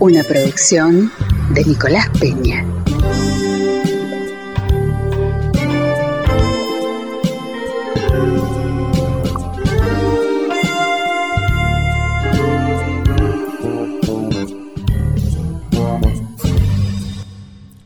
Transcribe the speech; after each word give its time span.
Una 0.00 0.22
producción 0.22 1.10
de 1.54 1.64
Nicolás 1.64 2.08
Peña. 2.20 2.64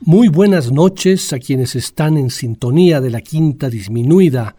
Muy 0.05 0.29
buenas 0.29 0.71
noches 0.71 1.33
a 1.33 1.39
quienes 1.39 1.75
están 1.77 2.19
en 2.19 2.29
sintonía 2.29 3.01
de 3.01 3.09
la 3.09 3.23
quinta 3.23 3.71
disminuida. 3.71 4.55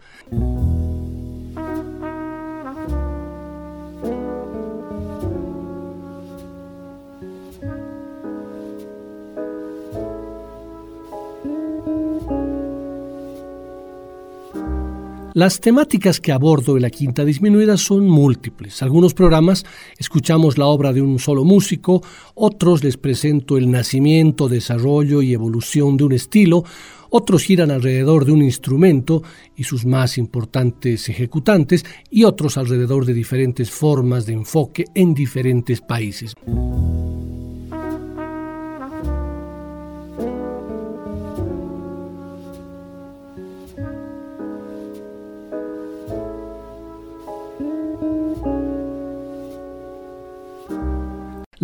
Las 15.34 15.58
temáticas 15.60 16.20
que 16.20 16.30
abordo 16.30 16.76
en 16.76 16.82
la 16.82 16.90
quinta 16.90 17.24
disminuida 17.24 17.76
son 17.76 18.06
múltiples. 18.06 18.84
Algunos 18.84 19.14
programas 19.14 19.66
escuchamos 19.98 20.58
la 20.58 20.66
obra 20.66 20.92
de 20.92 21.02
un 21.02 21.18
solo 21.18 21.42
músico, 21.44 22.02
otros 22.36 22.84
les 22.84 22.96
presento 22.96 23.56
el 23.56 23.68
nacimiento, 23.68 24.48
desarrollo 24.48 25.22
y 25.22 25.32
evolución 25.32 25.96
de 25.96 26.04
un 26.04 26.12
estilo, 26.12 26.62
otros 27.10 27.42
giran 27.42 27.72
alrededor 27.72 28.26
de 28.26 28.30
un 28.30 28.42
instrumento 28.42 29.24
y 29.56 29.64
sus 29.64 29.84
más 29.84 30.18
importantes 30.18 31.08
ejecutantes, 31.08 31.84
y 32.10 32.22
otros 32.22 32.56
alrededor 32.56 33.04
de 33.04 33.14
diferentes 33.14 33.72
formas 33.72 34.26
de 34.26 34.34
enfoque 34.34 34.84
en 34.94 35.14
diferentes 35.14 35.80
países. 35.80 36.34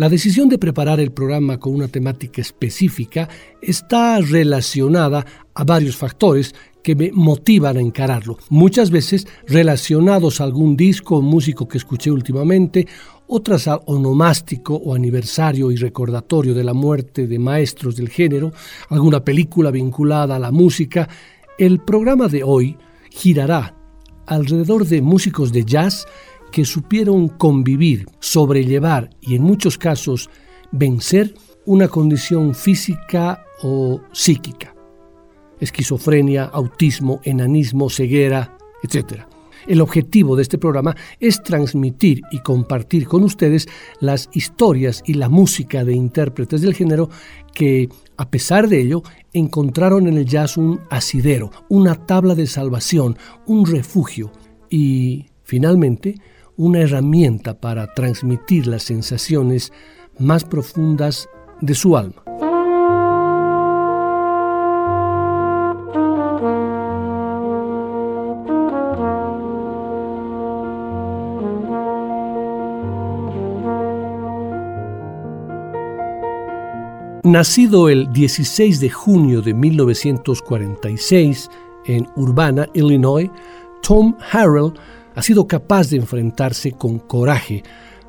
La 0.01 0.09
decisión 0.09 0.49
de 0.49 0.57
preparar 0.57 0.99
el 0.99 1.11
programa 1.11 1.59
con 1.59 1.75
una 1.75 1.87
temática 1.87 2.41
específica 2.41 3.29
está 3.61 4.19
relacionada 4.19 5.23
a 5.53 5.63
varios 5.63 5.95
factores 5.95 6.55
que 6.81 6.95
me 6.95 7.11
motivan 7.13 7.77
a 7.77 7.81
encararlo, 7.81 8.39
muchas 8.49 8.89
veces 8.89 9.27
relacionados 9.45 10.41
a 10.41 10.45
algún 10.45 10.75
disco 10.75 11.17
o 11.17 11.21
músico 11.21 11.67
que 11.67 11.77
escuché 11.77 12.09
últimamente, 12.09 12.87
otras 13.27 13.67
a 13.67 13.75
onomástico 13.85 14.73
o 14.73 14.95
aniversario 14.95 15.71
y 15.71 15.75
recordatorio 15.75 16.55
de 16.55 16.63
la 16.63 16.73
muerte 16.73 17.27
de 17.27 17.37
maestros 17.37 17.95
del 17.95 18.09
género, 18.09 18.53
alguna 18.89 19.23
película 19.23 19.69
vinculada 19.69 20.37
a 20.37 20.39
la 20.39 20.51
música. 20.51 21.07
El 21.59 21.79
programa 21.79 22.27
de 22.27 22.41
hoy 22.43 22.75
girará 23.11 23.75
alrededor 24.25 24.87
de 24.87 25.03
músicos 25.03 25.51
de 25.51 25.63
jazz 25.63 26.07
que 26.51 26.65
supieron 26.65 27.29
convivir, 27.29 28.07
sobrellevar 28.19 29.09
y 29.21 29.35
en 29.35 29.43
muchos 29.43 29.77
casos 29.77 30.29
vencer 30.71 31.33
una 31.65 31.87
condición 31.87 32.55
física 32.55 33.43
o 33.61 34.01
psíquica. 34.11 34.75
Esquizofrenia, 35.59 36.45
autismo, 36.45 37.21
enanismo, 37.23 37.89
ceguera, 37.89 38.57
etc. 38.83 39.23
El 39.67 39.81
objetivo 39.81 40.35
de 40.35 40.41
este 40.41 40.57
programa 40.57 40.95
es 41.19 41.43
transmitir 41.43 42.21
y 42.31 42.39
compartir 42.39 43.07
con 43.07 43.23
ustedes 43.23 43.67
las 43.99 44.29
historias 44.33 45.03
y 45.05 45.13
la 45.13 45.29
música 45.29 45.85
de 45.85 45.93
intérpretes 45.93 46.61
del 46.61 46.73
género 46.73 47.09
que, 47.53 47.89
a 48.17 48.29
pesar 48.29 48.67
de 48.67 48.81
ello, 48.81 49.03
encontraron 49.33 50.07
en 50.07 50.17
el 50.17 50.25
jazz 50.25 50.57
un 50.57 50.79
asidero, 50.89 51.51
una 51.69 52.07
tabla 52.07 52.33
de 52.33 52.47
salvación, 52.47 53.17
un 53.45 53.67
refugio 53.67 54.31
y, 54.69 55.27
finalmente, 55.43 56.15
una 56.61 56.81
herramienta 56.81 57.59
para 57.59 57.91
transmitir 57.91 58.67
las 58.67 58.83
sensaciones 58.83 59.73
más 60.19 60.43
profundas 60.43 61.27
de 61.59 61.73
su 61.73 61.97
alma. 61.97 62.21
Nacido 77.23 77.89
el 77.89 78.13
16 78.13 78.79
de 78.79 78.89
junio 78.91 79.41
de 79.41 79.55
1946 79.55 81.49
en 81.85 82.07
Urbana, 82.15 82.67
Illinois, 82.75 83.31
Tom 83.81 84.15
Harrell 84.31 84.73
ha 85.15 85.21
sido 85.21 85.47
capaz 85.47 85.89
de 85.89 85.97
enfrentarse 85.97 86.73
con 86.73 86.99
coraje 86.99 87.63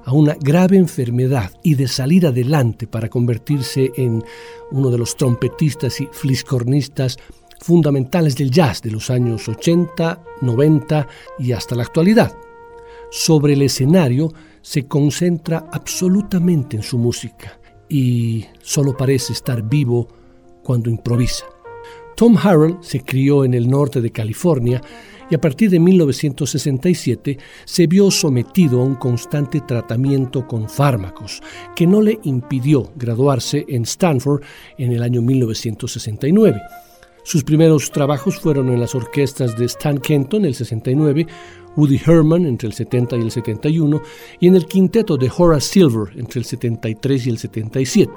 a 0.04 0.12
una 0.12 0.34
grave 0.34 0.76
enfermedad 0.76 1.52
y 1.62 1.74
de 1.74 1.88
salir 1.88 2.26
adelante 2.26 2.86
para 2.86 3.08
convertirse 3.08 3.92
en 3.96 4.24
uno 4.70 4.90
de 4.90 4.98
los 4.98 5.16
trompetistas 5.16 6.00
y 6.00 6.08
fliscornistas 6.10 7.18
fundamentales 7.60 8.36
del 8.36 8.50
jazz 8.50 8.82
de 8.82 8.90
los 8.90 9.10
años 9.10 9.48
80, 9.48 10.22
90 10.40 11.06
y 11.38 11.52
hasta 11.52 11.76
la 11.76 11.84
actualidad. 11.84 12.36
Sobre 13.10 13.52
el 13.52 13.62
escenario 13.62 14.32
se 14.60 14.86
concentra 14.86 15.66
absolutamente 15.70 16.76
en 16.76 16.82
su 16.82 16.98
música 16.98 17.60
y 17.88 18.46
solo 18.60 18.96
parece 18.96 19.32
estar 19.32 19.62
vivo 19.62 20.08
cuando 20.62 20.90
improvisa. 20.90 21.51
Tom 22.16 22.36
Harrell 22.36 22.76
se 22.80 23.00
crió 23.00 23.44
en 23.44 23.54
el 23.54 23.68
norte 23.68 24.00
de 24.00 24.10
California 24.10 24.80
y 25.30 25.34
a 25.34 25.40
partir 25.40 25.70
de 25.70 25.80
1967 25.80 27.38
se 27.64 27.86
vio 27.86 28.10
sometido 28.10 28.80
a 28.80 28.84
un 28.84 28.96
constante 28.96 29.60
tratamiento 29.60 30.46
con 30.46 30.68
fármacos 30.68 31.42
que 31.74 31.86
no 31.86 32.02
le 32.02 32.18
impidió 32.24 32.92
graduarse 32.96 33.64
en 33.68 33.82
Stanford 33.82 34.42
en 34.76 34.92
el 34.92 35.02
año 35.02 35.22
1969. 35.22 36.60
Sus 37.24 37.44
primeros 37.44 37.90
trabajos 37.92 38.38
fueron 38.38 38.68
en 38.68 38.80
las 38.80 38.94
orquestas 38.94 39.56
de 39.56 39.66
Stan 39.66 39.96
Kenton 39.98 40.42
en 40.42 40.48
el 40.48 40.54
69, 40.54 41.26
Woody 41.76 42.00
Herman 42.04 42.44
entre 42.44 42.68
el 42.68 42.74
70 42.74 43.16
y 43.16 43.20
el 43.20 43.30
71 43.30 44.02
y 44.40 44.48
en 44.48 44.56
el 44.56 44.66
quinteto 44.66 45.16
de 45.16 45.30
Horace 45.34 45.68
Silver 45.68 46.12
entre 46.16 46.40
el 46.40 46.44
73 46.44 47.26
y 47.26 47.30
el 47.30 47.38
77 47.38 48.12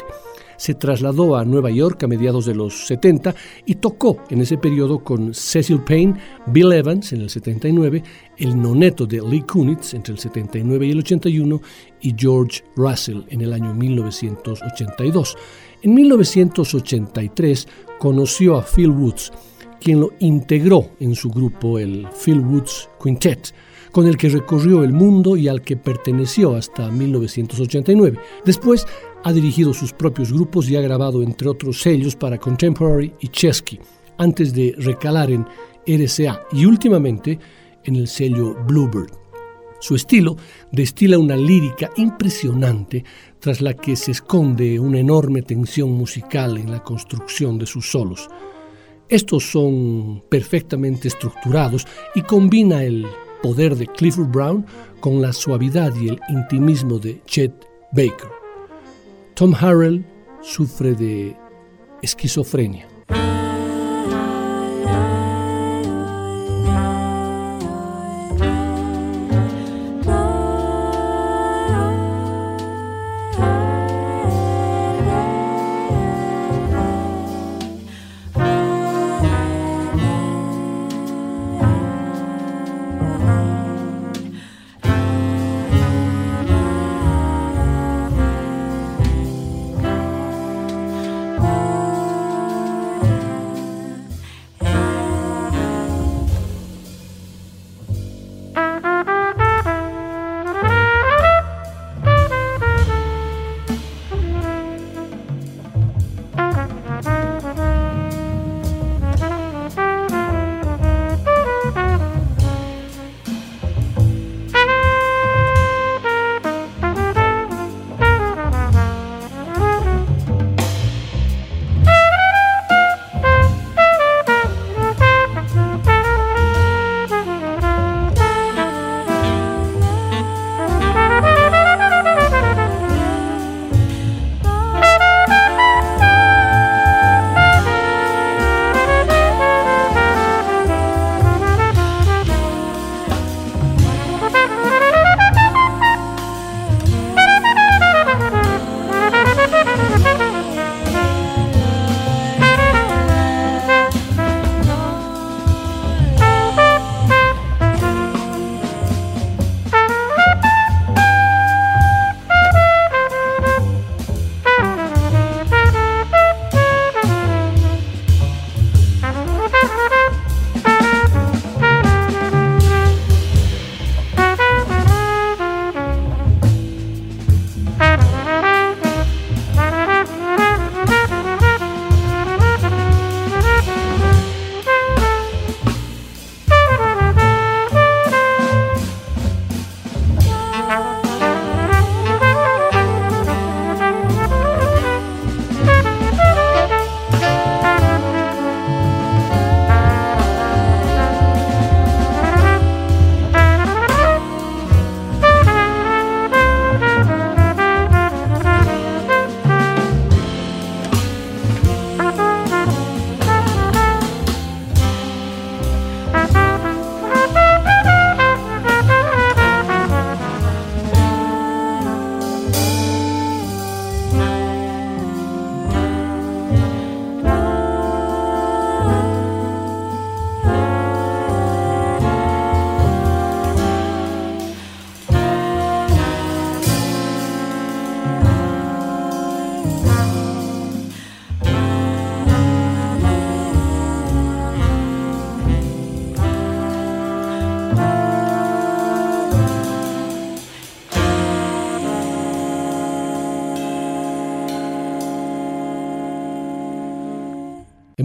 se 0.57 0.73
trasladó 0.73 1.35
a 1.35 1.45
Nueva 1.45 1.71
York 1.71 2.03
a 2.03 2.07
mediados 2.07 2.45
de 2.45 2.55
los 2.55 2.87
70 2.87 3.35
y 3.65 3.75
tocó 3.75 4.17
en 4.29 4.41
ese 4.41 4.57
periodo 4.57 5.03
con 5.03 5.33
Cecil 5.33 5.81
Payne, 5.81 6.15
Bill 6.47 6.71
Evans 6.71 7.13
en 7.13 7.21
el 7.21 7.29
79, 7.29 8.03
el 8.37 8.61
noneto 8.61 9.05
de 9.05 9.21
Lee 9.21 9.41
Kunitz 9.41 9.93
entre 9.93 10.13
el 10.13 10.19
79 10.19 10.87
y 10.87 10.91
el 10.91 10.99
81 10.99 11.61
y 12.01 12.15
George 12.17 12.63
Russell 12.75 13.21
en 13.29 13.41
el 13.41 13.53
año 13.53 13.73
1982. 13.73 15.37
En 15.81 15.93
1983 15.93 17.67
conoció 17.99 18.57
a 18.57 18.63
Phil 18.63 18.89
Woods, 18.89 19.31
quien 19.79 19.99
lo 19.99 20.13
integró 20.19 20.91
en 20.99 21.15
su 21.15 21.29
grupo 21.29 21.79
el 21.79 22.07
Phil 22.23 22.39
Woods 22.39 22.89
Quintet 23.01 23.53
con 23.95 24.07
el 24.07 24.17
que 24.17 24.27
recorrió 24.27 24.83
el 24.83 24.91
mundo 24.91 25.37
y 25.37 25.47
al 25.47 25.61
que 25.61 25.77
perteneció 25.77 26.53
hasta 26.55 26.91
1989. 26.91 28.19
Después 28.43 28.85
ha 29.23 29.31
dirigido 29.31 29.73
sus 29.73 29.93
propios 29.93 30.33
grupos 30.33 30.69
y 30.69 30.75
ha 30.75 30.81
grabado 30.81 31.23
entre 31.23 31.47
otros 31.47 31.79
sellos 31.79 32.13
para 32.13 32.37
Contemporary 32.37 33.13
y 33.21 33.29
Chesky, 33.29 33.79
antes 34.17 34.53
de 34.53 34.75
recalar 34.79 35.31
en 35.31 35.45
RCA 35.87 36.41
y 36.51 36.65
últimamente 36.65 37.39
en 37.85 37.95
el 37.95 38.09
sello 38.09 38.57
Bluebird. 38.67 39.13
Su 39.79 39.95
estilo 39.95 40.35
destila 40.73 41.17
una 41.17 41.37
lírica 41.37 41.89
impresionante 41.95 43.01
tras 43.39 43.61
la 43.61 43.75
que 43.75 43.95
se 43.95 44.11
esconde 44.11 44.77
una 44.77 44.99
enorme 44.99 45.41
tensión 45.41 45.93
musical 45.93 46.57
en 46.57 46.69
la 46.69 46.83
construcción 46.83 47.57
de 47.57 47.65
sus 47.65 47.89
solos. 47.89 48.27
Estos 49.07 49.49
son 49.49 50.21
perfectamente 50.27 51.07
estructurados 51.07 51.87
y 52.13 52.23
combina 52.23 52.83
el 52.83 53.07
poder 53.41 53.75
de 53.75 53.87
Clifford 53.87 54.27
Brown 54.27 54.65
con 54.99 55.21
la 55.21 55.33
suavidad 55.33 55.93
y 55.95 56.09
el 56.09 56.19
intimismo 56.29 56.99
de 56.99 57.21
Chet 57.25 57.53
Baker. 57.91 58.29
Tom 59.33 59.53
Harrell 59.53 60.05
sufre 60.41 60.93
de 60.93 61.35
esquizofrenia. 62.01 62.87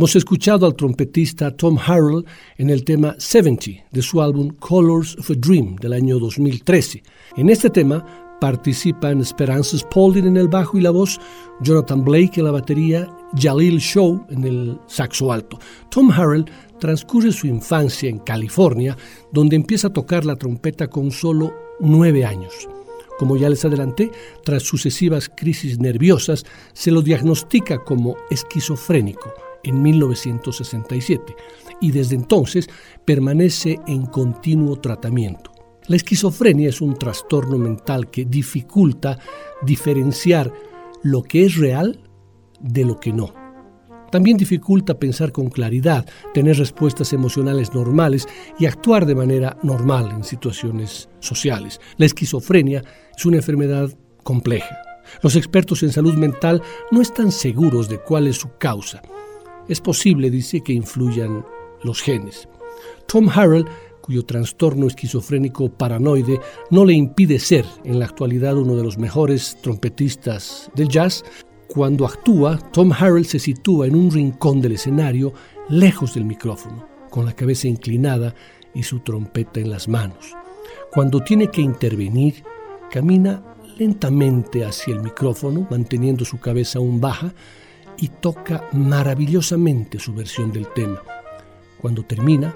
Hemos 0.00 0.16
escuchado 0.16 0.64
al 0.64 0.76
trompetista 0.76 1.54
Tom 1.54 1.76
Harrell 1.76 2.24
en 2.56 2.70
el 2.70 2.84
tema 2.84 3.14
70 3.18 3.84
de 3.90 4.00
su 4.00 4.22
álbum 4.22 4.48
Colors 4.58 5.14
of 5.18 5.30
a 5.30 5.34
Dream 5.36 5.76
del 5.76 5.92
año 5.92 6.18
2013. 6.18 7.02
En 7.36 7.50
este 7.50 7.68
tema 7.68 8.38
participan 8.40 9.20
Esperanza 9.20 9.76
Spalding 9.76 10.24
en 10.26 10.38
el 10.38 10.48
bajo 10.48 10.78
y 10.78 10.80
la 10.80 10.90
voz, 10.90 11.20
Jonathan 11.60 12.02
Blake 12.02 12.32
en 12.36 12.44
la 12.44 12.50
batería, 12.50 13.14
Jalil 13.36 13.76
Shaw 13.76 14.24
en 14.30 14.44
el 14.44 14.78
saxo 14.86 15.30
alto. 15.32 15.58
Tom 15.90 16.10
Harrell 16.10 16.46
transcurre 16.78 17.30
su 17.30 17.46
infancia 17.46 18.08
en 18.08 18.20
California, 18.20 18.96
donde 19.32 19.56
empieza 19.56 19.88
a 19.88 19.92
tocar 19.92 20.24
la 20.24 20.36
trompeta 20.36 20.88
con 20.88 21.10
solo 21.10 21.52
nueve 21.78 22.24
años. 22.24 22.54
Como 23.18 23.36
ya 23.36 23.50
les 23.50 23.66
adelanté, 23.66 24.10
tras 24.46 24.62
sucesivas 24.62 25.28
crisis 25.28 25.78
nerviosas, 25.78 26.46
se 26.72 26.90
lo 26.90 27.02
diagnostica 27.02 27.84
como 27.84 28.16
esquizofrénico 28.30 29.30
en 29.62 29.82
1967 29.82 31.36
y 31.80 31.90
desde 31.90 32.16
entonces 32.16 32.68
permanece 33.04 33.78
en 33.86 34.06
continuo 34.06 34.76
tratamiento. 34.76 35.52
La 35.86 35.96
esquizofrenia 35.96 36.68
es 36.68 36.80
un 36.80 36.94
trastorno 36.94 37.58
mental 37.58 38.10
que 38.10 38.24
dificulta 38.24 39.18
diferenciar 39.62 40.52
lo 41.02 41.22
que 41.22 41.46
es 41.46 41.56
real 41.56 42.00
de 42.60 42.84
lo 42.84 43.00
que 43.00 43.12
no. 43.12 43.34
También 44.12 44.36
dificulta 44.36 44.98
pensar 44.98 45.30
con 45.32 45.50
claridad, 45.50 46.06
tener 46.34 46.58
respuestas 46.58 47.12
emocionales 47.12 47.72
normales 47.74 48.28
y 48.58 48.66
actuar 48.66 49.06
de 49.06 49.14
manera 49.14 49.56
normal 49.62 50.10
en 50.10 50.24
situaciones 50.24 51.08
sociales. 51.20 51.80
La 51.96 52.06
esquizofrenia 52.06 52.82
es 53.16 53.24
una 53.24 53.36
enfermedad 53.36 53.88
compleja. 54.24 54.76
Los 55.22 55.36
expertos 55.36 55.82
en 55.82 55.92
salud 55.92 56.14
mental 56.14 56.62
no 56.90 57.00
están 57.00 57.32
seguros 57.32 57.88
de 57.88 57.98
cuál 57.98 58.26
es 58.26 58.36
su 58.36 58.50
causa 58.58 59.00
es 59.70 59.80
posible, 59.80 60.30
dice, 60.30 60.60
que 60.60 60.72
influyan 60.72 61.44
los 61.82 62.02
genes. 62.02 62.48
Tom 63.06 63.28
Harrell, 63.28 63.66
cuyo 64.02 64.24
trastorno 64.24 64.86
esquizofrénico 64.86 65.68
paranoide 65.68 66.40
no 66.70 66.84
le 66.84 66.92
impide 66.94 67.38
ser 67.38 67.64
en 67.84 67.98
la 67.98 68.06
actualidad 68.06 68.58
uno 68.58 68.74
de 68.74 68.82
los 68.82 68.98
mejores 68.98 69.56
trompetistas 69.62 70.70
del 70.74 70.88
jazz, 70.88 71.24
cuando 71.68 72.04
actúa, 72.04 72.58
Tom 72.72 72.92
Harrell 72.92 73.26
se 73.26 73.38
sitúa 73.38 73.86
en 73.86 73.94
un 73.94 74.10
rincón 74.10 74.60
del 74.60 74.72
escenario, 74.72 75.32
lejos 75.68 76.14
del 76.14 76.24
micrófono, 76.24 76.88
con 77.10 77.24
la 77.24 77.32
cabeza 77.32 77.68
inclinada 77.68 78.34
y 78.74 78.82
su 78.82 78.98
trompeta 79.00 79.60
en 79.60 79.70
las 79.70 79.86
manos. 79.86 80.34
Cuando 80.90 81.20
tiene 81.20 81.48
que 81.48 81.60
intervenir, 81.60 82.42
camina 82.90 83.40
lentamente 83.78 84.64
hacia 84.64 84.94
el 84.94 85.00
micrófono, 85.00 85.68
manteniendo 85.70 86.24
su 86.24 86.40
cabeza 86.40 86.80
aún 86.80 87.00
baja, 87.00 87.32
y 88.00 88.08
toca 88.08 88.68
maravillosamente 88.72 89.98
su 89.98 90.14
versión 90.14 90.50
del 90.50 90.66
tema. 90.72 91.02
Cuando 91.80 92.02
termina, 92.02 92.54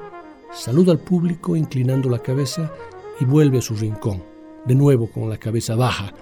saluda 0.53 0.93
al 0.93 1.01
público 1.01 1.55
inclinando 1.55 2.09
la 2.09 2.19
cabeza 2.19 2.73
y 3.21 3.25
vuelve 3.25 3.59
a 3.59 3.63
su 3.63 3.75
rincón, 3.75 4.23
de 4.65 4.75
nuevo 4.75 5.11
con 5.11 5.29
la 5.29 5.37
cabeza 5.37 5.77
baja, 5.77 6.13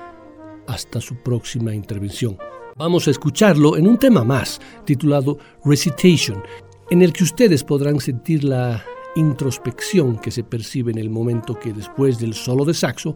hasta 0.66 1.00
su 1.00 1.16
próxima 1.16 1.74
intervención. 1.74 2.36
Vamos 2.76 3.06
a 3.06 3.10
escucharlo 3.10 3.76
en 3.76 3.86
un 3.86 3.98
tema 3.98 4.24
más, 4.24 4.60
titulado 4.84 5.38
Recitation, 5.64 6.42
en 6.90 7.02
el 7.02 7.12
que 7.12 7.24
ustedes 7.24 7.62
podrán 7.62 8.00
sentir 8.00 8.44
la 8.44 8.84
introspección 9.14 10.18
que 10.18 10.30
se 10.30 10.42
percibe 10.42 10.90
en 10.90 10.98
el 10.98 11.10
momento 11.10 11.58
que 11.58 11.72
después 11.72 12.18
del 12.18 12.34
solo 12.34 12.64
de 12.64 12.74
saxo, 12.74 13.14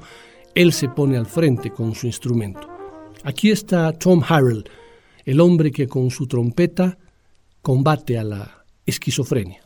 él 0.54 0.72
se 0.72 0.88
pone 0.88 1.16
al 1.16 1.26
frente 1.26 1.70
con 1.70 1.94
su 1.94 2.06
instrumento. 2.06 2.68
Aquí 3.24 3.50
está 3.50 3.92
Tom 3.92 4.22
Harrell, 4.26 4.64
el 5.26 5.40
hombre 5.40 5.72
que 5.72 5.88
con 5.88 6.10
su 6.10 6.26
trompeta 6.26 6.98
combate 7.60 8.16
a 8.16 8.24
la 8.24 8.64
esquizofrenia. 8.86 9.65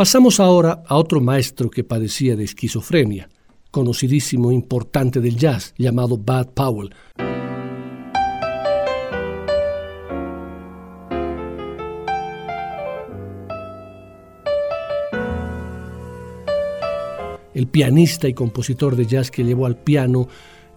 Pasamos 0.00 0.40
ahora 0.40 0.82
a 0.86 0.96
otro 0.96 1.20
maestro 1.20 1.68
que 1.68 1.84
padecía 1.84 2.34
de 2.34 2.44
esquizofrenia, 2.44 3.28
conocidísimo 3.70 4.50
e 4.50 4.54
importante 4.54 5.20
del 5.20 5.36
jazz, 5.36 5.74
llamado 5.76 6.16
Bud 6.16 6.46
Powell. 6.54 6.94
El 17.52 17.66
pianista 17.66 18.26
y 18.26 18.32
compositor 18.32 18.96
de 18.96 19.04
jazz 19.04 19.30
que 19.30 19.44
llevó 19.44 19.66
al 19.66 19.76
piano 19.76 20.28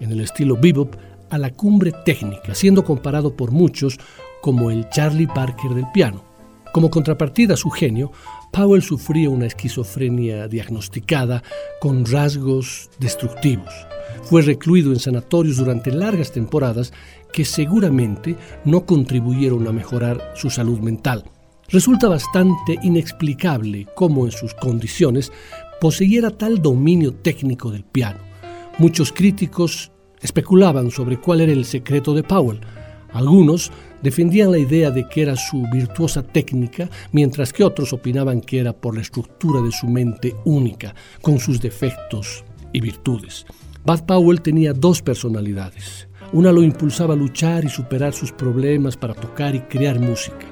en 0.01 0.12
el 0.12 0.20
estilo 0.20 0.58
bebop, 0.58 0.96
a 1.30 1.38
la 1.38 1.51
cumbre 1.51 1.94
técnica, 2.03 2.56
siendo 2.56 2.84
comparado 2.84 3.38
por 3.38 3.51
muchos 3.51 3.98
como 4.42 4.70
el 4.70 4.89
Charlie 4.89 5.27
Parker 5.27 5.72
del 5.72 5.89
piano. 5.94 6.25
Como 6.74 6.89
contrapartida 6.89 7.53
a 7.53 7.58
su 7.58 7.70
genio, 7.70 8.12
Powell 8.53 8.83
sufría 8.83 9.31
una 9.31 9.48
esquizofrenia 9.48 10.48
diagnosticada 10.48 11.41
con 11.81 12.05
rasgos 12.05 12.88
destructivos. 13.00 13.74
Fue 14.25 14.43
recluido 14.43 14.93
en 14.93 15.00
sanatorios 15.00 15.57
durante 15.57 15.91
largas 15.91 16.31
temporadas 16.31 16.93
que 17.31 17.45
seguramente 17.45 18.36
no 18.63 18.86
contribuyeron 18.86 19.67
a 19.67 19.72
mejorar 19.72 20.33
su 20.36 20.51
salud 20.51 20.79
mental. 20.81 21.24
Resulta 21.69 22.07
bastante 22.07 22.77
inexplicable 22.83 23.88
cómo 23.95 24.25
en 24.25 24.31
sus 24.31 24.53
condiciones 24.53 25.31
poseyera 25.81 26.29
tal 26.29 26.62
dominio 26.62 27.12
técnico 27.12 27.72
del 27.72 27.83
piano. 27.83 28.19
Muchos 28.77 29.12
críticos 29.12 29.91
especulaban 30.22 30.91
sobre 30.91 31.19
cuál 31.19 31.41
era 31.41 31.51
el 31.51 31.65
secreto 31.65 32.13
de 32.13 32.22
Powell. 32.22 32.62
Algunos 33.13 33.72
defendían 34.03 34.51
la 34.51 34.60
idea 34.60 34.91
de 34.91 35.07
que 35.07 35.24
era 35.24 35.36
su 35.36 35.65
virtuosa 35.72 36.22
técnica, 36.22 36.89
mientras 37.12 37.51
que 37.51 37.63
otros 37.63 37.93
opinaban 37.93 38.41
que 38.41 38.60
era 38.60 38.74
por 38.74 38.95
la 38.95 39.01
estructura 39.01 39.62
de 39.62 39.72
su 39.72 39.88
mente 39.88 40.36
única, 40.45 40.93
con 41.22 41.39
sus 41.39 41.60
defectos 41.60 42.43
y 42.74 42.81
virtudes. 42.81 43.45
Bud 43.86 44.01
Powell 44.01 44.41
tenía 44.41 44.74
dos 44.74 45.01
personalidades. 45.01 46.07
Una 46.33 46.51
lo 46.51 46.63
impulsaba 46.63 47.13
a 47.13 47.17
luchar 47.17 47.65
y 47.65 47.69
superar 47.69 48.13
sus 48.13 48.31
problemas 48.31 48.98
para 48.98 49.13
tocar 49.13 49.55
y 49.55 49.62
crear 49.62 50.00
música. 50.00 50.48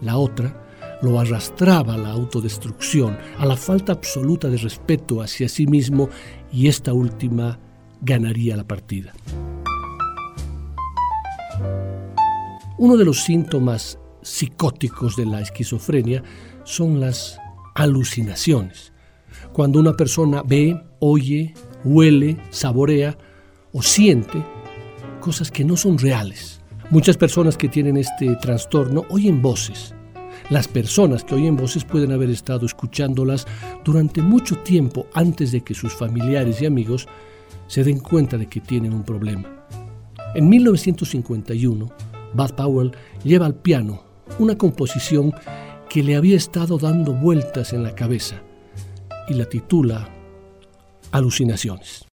La 0.00 0.16
otra 0.16 0.64
lo 1.02 1.20
arrastraba 1.20 1.94
a 1.94 1.98
la 1.98 2.10
autodestrucción, 2.10 3.16
a 3.38 3.46
la 3.46 3.56
falta 3.56 3.92
absoluta 3.92 4.48
de 4.48 4.56
respeto 4.56 5.22
hacia 5.22 5.48
sí 5.48 5.66
mismo 5.66 6.08
y 6.52 6.68
esta 6.68 6.92
última 6.92 7.58
ganaría 8.00 8.56
la 8.56 8.64
partida. 8.64 9.12
Uno 12.76 12.96
de 12.96 13.04
los 13.04 13.22
síntomas 13.22 14.00
psicóticos 14.22 15.14
de 15.14 15.26
la 15.26 15.40
esquizofrenia 15.40 16.24
son 16.64 16.98
las 16.98 17.38
alucinaciones. 17.76 18.92
Cuando 19.52 19.78
una 19.78 19.92
persona 19.92 20.42
ve, 20.42 20.82
oye, 20.98 21.54
huele, 21.84 22.36
saborea 22.50 23.16
o 23.72 23.80
siente 23.80 24.44
cosas 25.20 25.52
que 25.52 25.64
no 25.64 25.76
son 25.76 25.98
reales. 25.98 26.60
Muchas 26.90 27.16
personas 27.16 27.56
que 27.56 27.68
tienen 27.68 27.96
este 27.96 28.34
trastorno 28.36 29.04
oyen 29.08 29.40
voces. 29.40 29.94
Las 30.50 30.66
personas 30.66 31.22
que 31.22 31.36
oyen 31.36 31.56
voces 31.56 31.84
pueden 31.84 32.10
haber 32.10 32.28
estado 32.28 32.66
escuchándolas 32.66 33.46
durante 33.84 34.20
mucho 34.20 34.56
tiempo 34.58 35.06
antes 35.14 35.52
de 35.52 35.60
que 35.60 35.74
sus 35.74 35.94
familiares 35.94 36.60
y 36.60 36.66
amigos 36.66 37.06
se 37.68 37.84
den 37.84 38.00
cuenta 38.00 38.36
de 38.36 38.46
que 38.46 38.60
tienen 38.60 38.92
un 38.92 39.04
problema. 39.04 39.64
En 40.34 40.48
1951, 40.48 42.13
Bud 42.34 42.54
Powell 42.54 42.92
lleva 43.22 43.46
al 43.46 43.54
piano 43.54 44.02
una 44.38 44.58
composición 44.58 45.32
que 45.88 46.02
le 46.02 46.16
había 46.16 46.36
estado 46.36 46.78
dando 46.78 47.12
vueltas 47.12 47.72
en 47.72 47.82
la 47.82 47.94
cabeza 47.94 48.42
y 49.28 49.34
la 49.34 49.44
titula 49.46 50.08
Alucinaciones. 51.12 52.06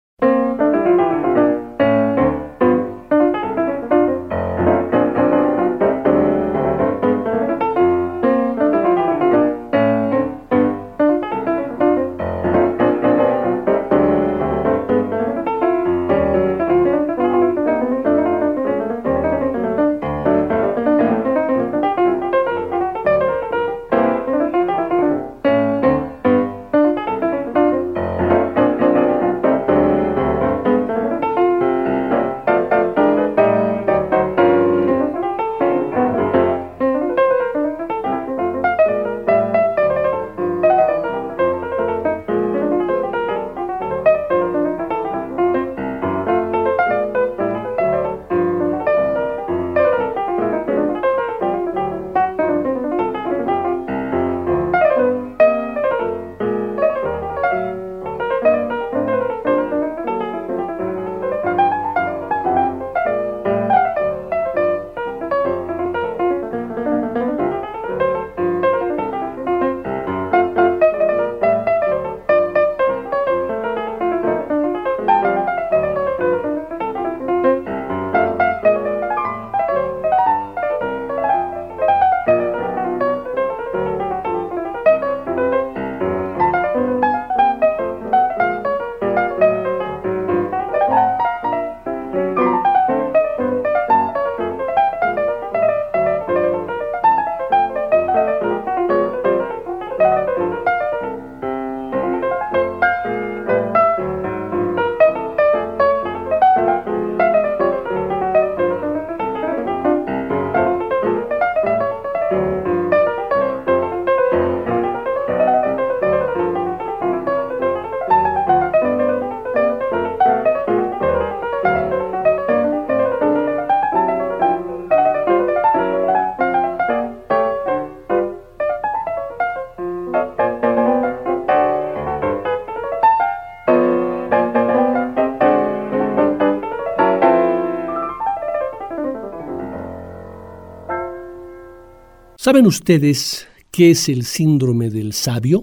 ¿Saben 142.49 142.65
ustedes 142.65 143.47
qué 143.69 143.91
es 143.91 144.09
el 144.09 144.25
síndrome 144.25 144.89
del 144.89 145.13
sabio? 145.13 145.61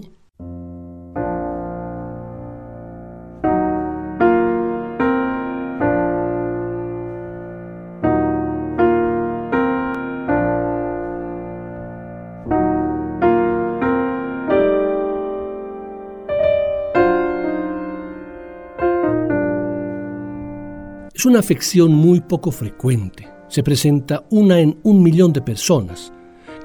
Es 21.13 21.25
una 21.25 21.39
afección 21.39 21.93
muy 21.93 22.21
poco 22.21 22.51
frecuente. 22.51 23.27
Se 23.49 23.61
presenta 23.61 24.25
una 24.29 24.61
en 24.61 24.79
un 24.83 25.03
millón 25.03 25.33
de 25.33 25.41
personas 25.41 26.13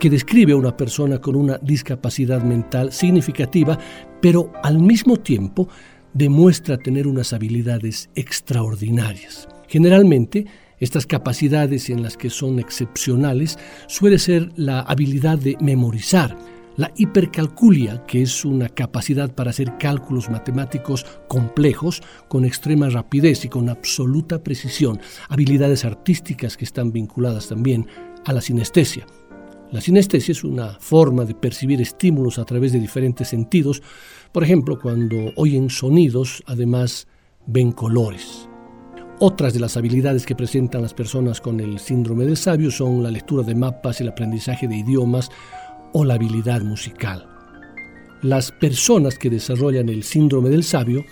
que 0.03 0.11
describe 0.11 0.53
a 0.53 0.57
una 0.57 0.77
persona 0.77 1.21
con 1.21 1.37
una 1.37 1.59
discapacidad 1.59 2.43
mental 2.43 2.91
significativa, 2.91 3.79
pero 4.21 4.53
al 4.65 4.81
mismo 4.81 5.17
tiempo 5.17 5.69
demuestra 6.13 6.77
tener 6.77 7.07
unas 7.07 7.33
habilidades 7.33 8.11
extraordinarias. 8.17 9.47
Generalmente, 9.69 10.47
estas 10.81 11.07
capacidades 11.07 11.89
en 11.89 12.03
las 12.03 12.17
que 12.17 12.31
son 12.31 12.59
excepcionales 12.59 13.61
suele 13.87 14.19
ser 14.19 14.51
la 14.57 14.81
habilidad 14.81 15.39
de 15.39 15.57
memorizar. 15.61 16.37
La 16.77 16.91
hipercalculia, 16.97 18.05
que 18.05 18.23
es 18.23 18.45
una 18.45 18.71
capacidad 18.71 19.33
para 19.33 19.51
hacer 19.51 19.79
cálculos 19.79 20.29
matemáticos 20.29 21.07
complejos 21.29 22.03
con 22.27 22.45
extrema 22.45 22.89
rapidez 22.89 23.45
y 23.45 23.49
con 23.49 23.69
absoluta 23.69 24.43
precisión, 24.43 25.01
habilidades 25.29 25.85
artísticas 25.85 26.57
que 26.57 26.65
están 26.65 26.91
vinculadas 26.91 27.47
también 27.47 27.87
a 28.25 28.33
la 28.33 28.41
sinestesia. 28.41 29.07
La 29.73 29.81
sinestesia 29.81 30.33
es 30.33 30.45
una 30.45 30.79
forma 30.81 31.25
de 31.25 31.35
percibir 31.35 31.81
estímulos 31.81 32.39
a 32.39 32.45
través 32.45 32.73
de 32.73 32.79
diferentes 32.79 33.29
sentidos, 33.29 33.83
por 34.31 34.45
ejemplo, 34.45 34.79
cuando 34.79 35.33
oyen 35.37 35.71
sonidos, 35.71 36.43
además 36.47 37.09
ven 37.47 37.73
colores. 37.73 38.51
Otras 39.19 39.55
de 39.55 39.61
las 39.61 39.79
habilidades 39.79 40.27
que 40.27 40.37
presentan 40.37 40.83
las 40.83 40.93
personas 40.93 41.41
con 41.41 41.59
el 41.59 41.79
síndrome 41.79 42.27
del 42.27 42.37
sabio 42.37 42.71
son 42.71 43.03
la 43.03 43.11
lectura 43.11 43.45
de 43.45 43.55
mapas, 43.55 44.03
el 44.03 44.11
aprendizaje 44.11 44.69
de 44.69 44.77
idiomas 44.77 45.31
o 45.95 46.05
la 46.05 46.15
habilidad 46.15 46.61
musical. 46.61 47.27
Las 48.21 48.53
personas 48.53 49.17
que 49.17 49.31
desarrollan 49.31 49.89
el 49.89 50.03
síndrome 50.03 50.51
del 50.51 50.65
sabio 50.65 51.03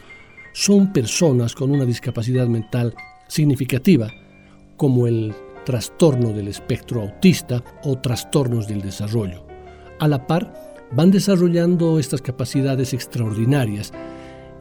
son 0.53 0.93
personas 0.93 1.55
con 1.55 1.71
una 1.71 1.87
discapacidad 1.87 2.47
mental 2.47 2.95
significativa, 3.27 4.11
como 4.77 5.07
el 5.07 5.35
trastorno 5.71 6.33
del 6.33 6.49
espectro 6.49 7.03
autista 7.03 7.63
o 7.85 7.97
trastornos 7.97 8.67
del 8.67 8.83
desarrollo. 8.83 9.47
A 10.01 10.09
la 10.09 10.27
par, 10.27 10.53
van 10.91 11.13
desarrollando 11.13 12.01
estas 12.01 12.21
capacidades 12.21 12.93
extraordinarias 12.93 13.93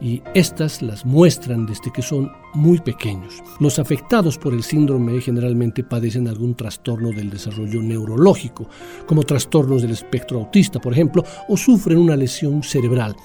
y 0.00 0.22
estas 0.34 0.82
las 0.82 1.04
muestran 1.04 1.66
desde 1.66 1.92
que 1.92 2.00
son 2.00 2.30
muy 2.54 2.78
pequeños. 2.78 3.42
Los 3.58 3.80
afectados 3.80 4.38
por 4.38 4.54
el 4.54 4.62
síndrome 4.62 5.20
generalmente 5.20 5.82
padecen 5.82 6.28
algún 6.28 6.54
trastorno 6.54 7.10
del 7.10 7.28
desarrollo 7.28 7.82
neurológico, 7.82 8.68
como 9.04 9.24
trastornos 9.24 9.82
del 9.82 9.90
espectro 9.90 10.38
autista, 10.38 10.78
por 10.78 10.92
ejemplo, 10.92 11.24
o 11.48 11.56
sufren 11.56 11.98
una 11.98 12.14
lesión 12.14 12.62
cerebral. 12.62 13.16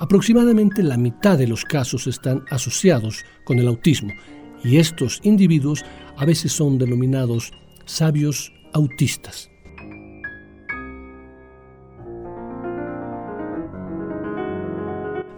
Aproximadamente 0.00 0.82
la 0.82 0.96
mitad 0.96 1.38
de 1.38 1.46
los 1.46 1.64
casos 1.64 2.08
están 2.08 2.42
asociados 2.50 3.24
con 3.44 3.60
el 3.60 3.68
autismo 3.68 4.12
y 4.64 4.78
estos 4.78 5.20
individuos 5.22 5.84
a 6.18 6.24
veces 6.24 6.52
son 6.52 6.78
denominados 6.78 7.52
sabios 7.84 8.52
autistas. 8.72 9.50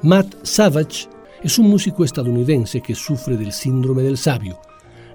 Matt 0.03 0.35
Savage 0.43 1.09
es 1.43 1.59
un 1.59 1.69
músico 1.69 2.05
estadounidense 2.05 2.81
que 2.81 2.95
sufre 2.95 3.37
del 3.37 3.53
síndrome 3.53 4.03
del 4.03 4.17
sabio. 4.17 4.59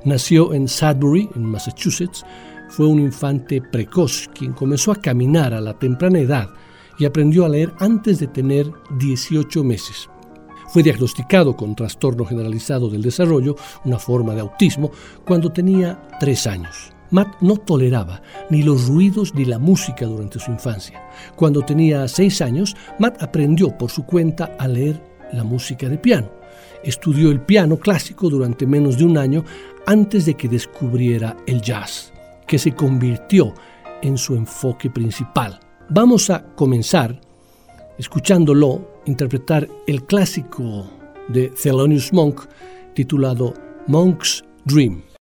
Nació 0.06 0.54
en 0.54 0.67
Sudbury, 0.67 1.28
en 1.36 1.43
Massachusetts. 1.43 2.23
Fue 2.69 2.86
un 2.86 2.99
infante 2.99 3.60
precoz 3.60 4.30
quien 4.36 4.54
comenzó 4.54 4.91
a 4.91 5.01
caminar 5.01 5.56
a 5.56 5.62
la 5.62 5.78
temprana 5.80 6.19
edad 6.19 6.49
y 6.99 7.06
aprendió 7.06 7.45
a 7.45 7.49
leer 7.49 7.73
antes 7.80 8.19
de 8.19 8.28
tener 8.28 8.71
18 8.99 9.63
meses. 9.63 10.08
Fue 10.76 10.84
diagnosticado 10.84 11.56
con 11.56 11.74
trastorno 11.74 12.26
generalizado 12.26 12.90
del 12.90 13.02
desarrollo, 13.02 13.56
una 13.86 13.98
forma 13.98 14.36
de 14.36 14.42
autismo, 14.42 14.92
cuando 15.26 15.50
tenía 15.50 16.06
3 16.20 16.48
años. 16.48 16.92
Matt 17.12 17.38
no 17.40 17.56
toleraba 17.56 18.22
ni 18.50 18.62
los 18.62 18.90
ruidos 18.90 19.34
ni 19.34 19.46
la 19.46 19.58
música 19.58 20.06
durante 20.06 20.38
su 20.38 20.52
infancia. 20.52 21.02
Cuando 21.38 21.62
tenía 21.62 22.10
seis 22.10 22.42
años, 22.42 22.76
Matt 23.00 23.24
aprendió 23.24 23.70
por 23.78 23.90
su 23.90 24.06
cuenta 24.06 24.58
a 24.60 24.68
leer 24.68 25.02
la 25.32 25.46
música 25.46 25.88
de 25.88 25.98
piano. 25.98 26.30
Estudió 26.84 27.32
el 27.32 27.40
piano 27.40 27.78
clásico 27.78 28.30
durante 28.30 28.68
menos 28.68 28.98
de 28.98 29.06
un 29.06 29.18
año 29.18 29.46
antes 29.86 30.26
de 30.26 30.34
que 30.34 30.50
descubriera 30.50 31.38
el 31.48 31.62
jazz, 31.62 32.12
que 32.46 32.60
se 32.60 32.74
convirtió 32.74 33.54
en 34.02 34.18
su 34.18 34.36
enfoque 34.36 34.90
principal. 34.90 35.58
Vamos 35.88 36.30
a 36.30 36.44
comenzar 36.54 37.18
escuchándolo 37.98 38.95
interpretar 39.06 39.68
el 39.88 40.04
clásico 40.04 40.89
de 41.28 41.50
Thelonious 41.50 42.13
Monk 42.13 42.41
titulado 42.94 43.54
Monk's 43.88 44.44
Dream. 44.65 45.14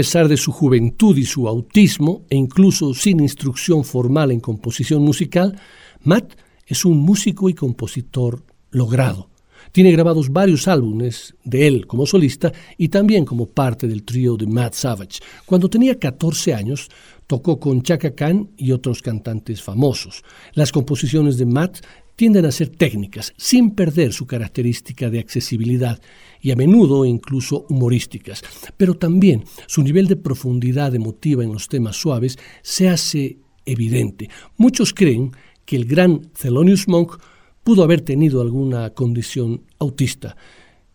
Pesar 0.00 0.28
de 0.28 0.38
su 0.38 0.50
juventud 0.50 1.14
y 1.18 1.26
su 1.26 1.46
autismo, 1.46 2.24
e 2.30 2.34
incluso 2.34 2.94
sin 2.94 3.20
instrucción 3.20 3.84
formal 3.84 4.30
en 4.30 4.40
composición 4.40 5.02
musical, 5.02 5.60
Matt 6.04 6.36
es 6.66 6.86
un 6.86 6.96
músico 6.96 7.50
y 7.50 7.52
compositor 7.52 8.42
logrado. 8.70 9.28
Tiene 9.72 9.92
grabados 9.92 10.32
varios 10.32 10.68
álbumes 10.68 11.34
de 11.44 11.66
él 11.66 11.86
como 11.86 12.06
solista 12.06 12.50
y 12.78 12.88
también 12.88 13.26
como 13.26 13.44
parte 13.44 13.86
del 13.86 14.02
trío 14.02 14.38
de 14.38 14.46
Matt 14.46 14.72
Savage. 14.72 15.20
Cuando 15.44 15.68
tenía 15.68 15.98
14 15.98 16.54
años, 16.54 16.88
tocó 17.26 17.60
con 17.60 17.82
Chaka 17.82 18.14
Khan 18.14 18.48
y 18.56 18.72
otros 18.72 19.02
cantantes 19.02 19.60
famosos. 19.60 20.24
Las 20.54 20.72
composiciones 20.72 21.36
de 21.36 21.44
Matt 21.44 21.82
tienden 22.20 22.44
a 22.44 22.52
ser 22.52 22.68
técnicas, 22.68 23.32
sin 23.38 23.70
perder 23.70 24.12
su 24.12 24.26
característica 24.26 25.08
de 25.08 25.20
accesibilidad 25.20 26.02
y 26.42 26.50
a 26.50 26.54
menudo 26.54 27.06
incluso 27.06 27.64
humorísticas, 27.70 28.42
pero 28.76 28.92
también 28.92 29.44
su 29.66 29.82
nivel 29.82 30.06
de 30.06 30.16
profundidad 30.16 30.94
emotiva 30.94 31.42
en 31.44 31.50
los 31.50 31.66
temas 31.66 31.96
suaves 31.96 32.38
se 32.60 32.90
hace 32.90 33.38
evidente. 33.64 34.28
Muchos 34.58 34.92
creen 34.92 35.32
que 35.64 35.76
el 35.76 35.86
gran 35.86 36.30
Thelonious 36.38 36.88
Monk 36.88 37.16
pudo 37.64 37.84
haber 37.84 38.02
tenido 38.02 38.42
alguna 38.42 38.90
condición 38.90 39.62
autista. 39.78 40.36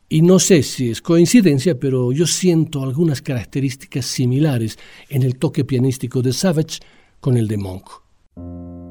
Y 0.08 0.22
no 0.22 0.38
sé 0.38 0.62
si 0.62 0.92
es 0.92 1.02
coincidencia, 1.02 1.80
pero 1.80 2.12
yo 2.12 2.28
siento 2.28 2.84
algunas 2.84 3.24
características 3.24 4.06
similares 4.06 4.78
en 5.10 5.24
el 5.24 5.38
toque 5.40 5.66
pianístico 5.66 6.22
de 6.22 6.34
Savage 6.34 6.82
con 7.20 7.36
el 7.36 7.48
de 7.48 7.58
Monk. 7.58 8.85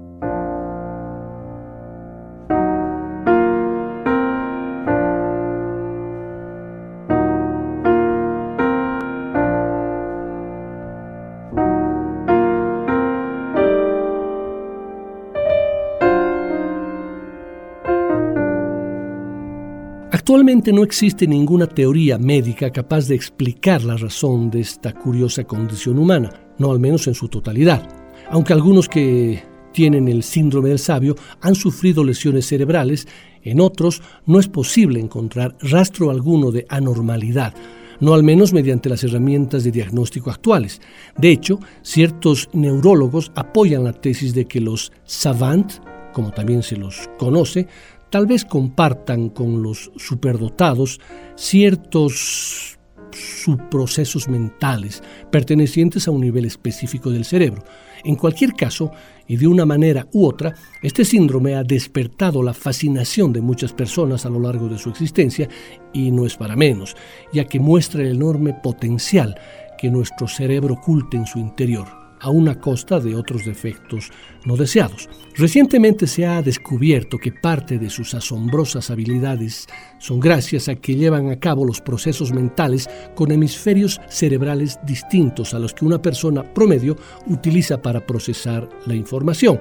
Actualmente 20.55 20.81
no 20.81 20.85
existe 20.85 21.27
ninguna 21.27 21.67
teoría 21.67 22.17
médica 22.17 22.71
capaz 22.71 23.09
de 23.09 23.17
explicar 23.17 23.83
la 23.83 23.97
razón 23.97 24.53
de 24.53 24.61
esta 24.61 24.93
curiosa 24.93 25.43
condición 25.43 25.99
humana, 25.99 26.31
no 26.59 26.71
al 26.71 26.79
menos 26.79 27.09
en 27.09 27.15
su 27.15 27.27
totalidad, 27.27 27.89
aunque 28.31 28.53
algunos 28.53 28.89
que 28.89 29.43
tienen 29.73 30.07
el 30.07 30.23
síndrome 30.23 30.69
del 30.69 30.79
sabio 30.79 31.17
han 31.41 31.57
sufrido 31.57 32.05
lesiones 32.05 32.47
cerebrales, 32.47 33.09
en 33.43 33.59
otros 33.61 34.01
no 34.27 34.39
es 34.39 34.47
posible 34.47 35.01
encontrar 35.01 35.57
rastro 35.59 36.09
alguno 36.09 36.53
de 36.53 36.67
anormalidad, 36.69 37.53
no 37.99 38.15
al 38.15 38.23
menos 38.23 38.53
mediante 38.53 38.89
las 38.89 39.03
herramientas 39.03 39.65
de 39.65 39.73
diagnóstico 39.73 40.31
actuales. 40.31 40.81
De 41.19 41.33
hecho, 41.33 41.59
ciertos 41.83 42.49
neurólogos 42.53 43.33
apoyan 43.35 43.83
la 43.83 43.93
tesis 43.93 44.33
de 44.35 44.45
que 44.45 44.61
los 44.61 44.93
savant, 45.03 45.73
como 46.13 46.31
también 46.31 46.63
se 46.63 46.77
los 46.77 47.11
conoce, 47.19 47.67
tal 48.15 48.29
vez 48.29 48.45
compartan 48.45 49.29
con 49.29 49.61
los 49.61 49.91
superdotados 49.97 51.01
ciertos 51.35 52.79
subprocesos 53.11 54.29
mentales 54.29 55.03
pertenecientes 55.33 56.07
a 56.07 56.13
un 56.13 56.21
nivel 56.21 56.45
específico 56.45 57.11
del 57.11 57.25
cerebro. 57.25 57.65
En 58.05 58.15
cualquier 58.15 58.53
caso, 58.53 58.93
y 59.27 59.37
de 59.37 59.49
una 59.49 59.67
manera 59.67 60.07
u 60.13 60.27
otra, 60.27 60.55
este 60.81 61.05
síndrome 61.05 61.57
ha 61.57 61.65
despertado 61.65 62.41
la 62.41 62.55
fascinación 62.55 63.33
de 63.33 63.41
muchas 63.41 63.73
personas 63.73 64.25
a 64.25 64.31
lo 64.31 64.39
largo 64.39 64.69
de 64.69 64.79
su 64.79 64.91
existencia 64.91 65.49
y 65.93 66.13
no 66.13 66.25
es 66.25 66.37
para 66.37 66.55
menos, 66.55 66.95
ya 67.33 67.47
que 67.47 67.59
muestra 67.59 68.03
el 68.03 68.15
enorme 68.15 68.55
potencial 68.55 69.35
que 69.77 69.91
nuestro 69.91 70.29
cerebro 70.29 70.75
oculta 70.75 71.17
en 71.17 71.27
su 71.27 71.41
interior 71.41 72.04
a 72.25 72.31
una 72.31 72.59
costa 72.59 73.01
de 73.01 73.15
otros 73.15 73.45
defectos 73.45 74.11
no 74.47 74.57
deseados. 74.57 75.11
Recientemente 75.37 76.07
se 76.07 76.25
ha 76.25 76.41
descubierto 76.41 77.19
que 77.19 77.33
parte 77.33 77.79
de 77.79 77.91
sus 77.91 78.15
asombrosas 78.15 78.91
habilidades 78.91 79.67
son 79.99 80.21
gracias 80.21 80.69
a 80.69 80.75
que 80.75 80.95
llevan 80.95 81.31
a 81.31 81.39
cabo 81.39 81.67
los 81.67 81.83
procesos 81.83 82.33
mentales 82.33 82.89
con 83.15 83.31
hemisferios 83.31 84.01
cerebrales 84.09 84.79
distintos 84.87 85.53
a 85.53 85.59
los 85.59 85.75
que 85.75 85.85
una 85.85 86.01
persona 86.01 86.43
promedio 86.43 86.97
utiliza 87.27 87.83
para 87.83 88.07
procesar 88.07 88.67
la 88.87 88.95
información. 88.95 89.61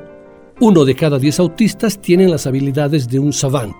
Uno 0.62 0.86
de 0.86 0.96
cada 0.96 1.20
diez 1.20 1.40
autistas 1.40 2.00
tienen 2.00 2.32
las 2.32 2.48
habilidades 2.48 3.10
de 3.10 3.20
un 3.20 3.34
savant. 3.34 3.76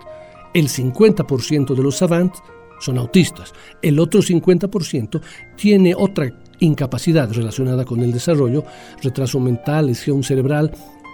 El 0.54 0.68
50% 0.68 1.74
de 1.74 1.84
los 1.84 1.96
savants 1.96 2.42
son 2.82 2.98
autistas. 2.98 3.54
El 3.82 3.98
otro 3.98 4.22
50% 4.22 5.22
tiene 5.56 5.96
otra 5.96 6.30
incapacidad 6.60 7.32
relacionada 7.32 7.86
con 7.86 8.02
el 8.02 8.12
desarrollo, 8.12 8.64
retraso 9.02 9.40
mental, 9.40 9.88
lesión 9.88 10.24
cerebral 10.24 10.72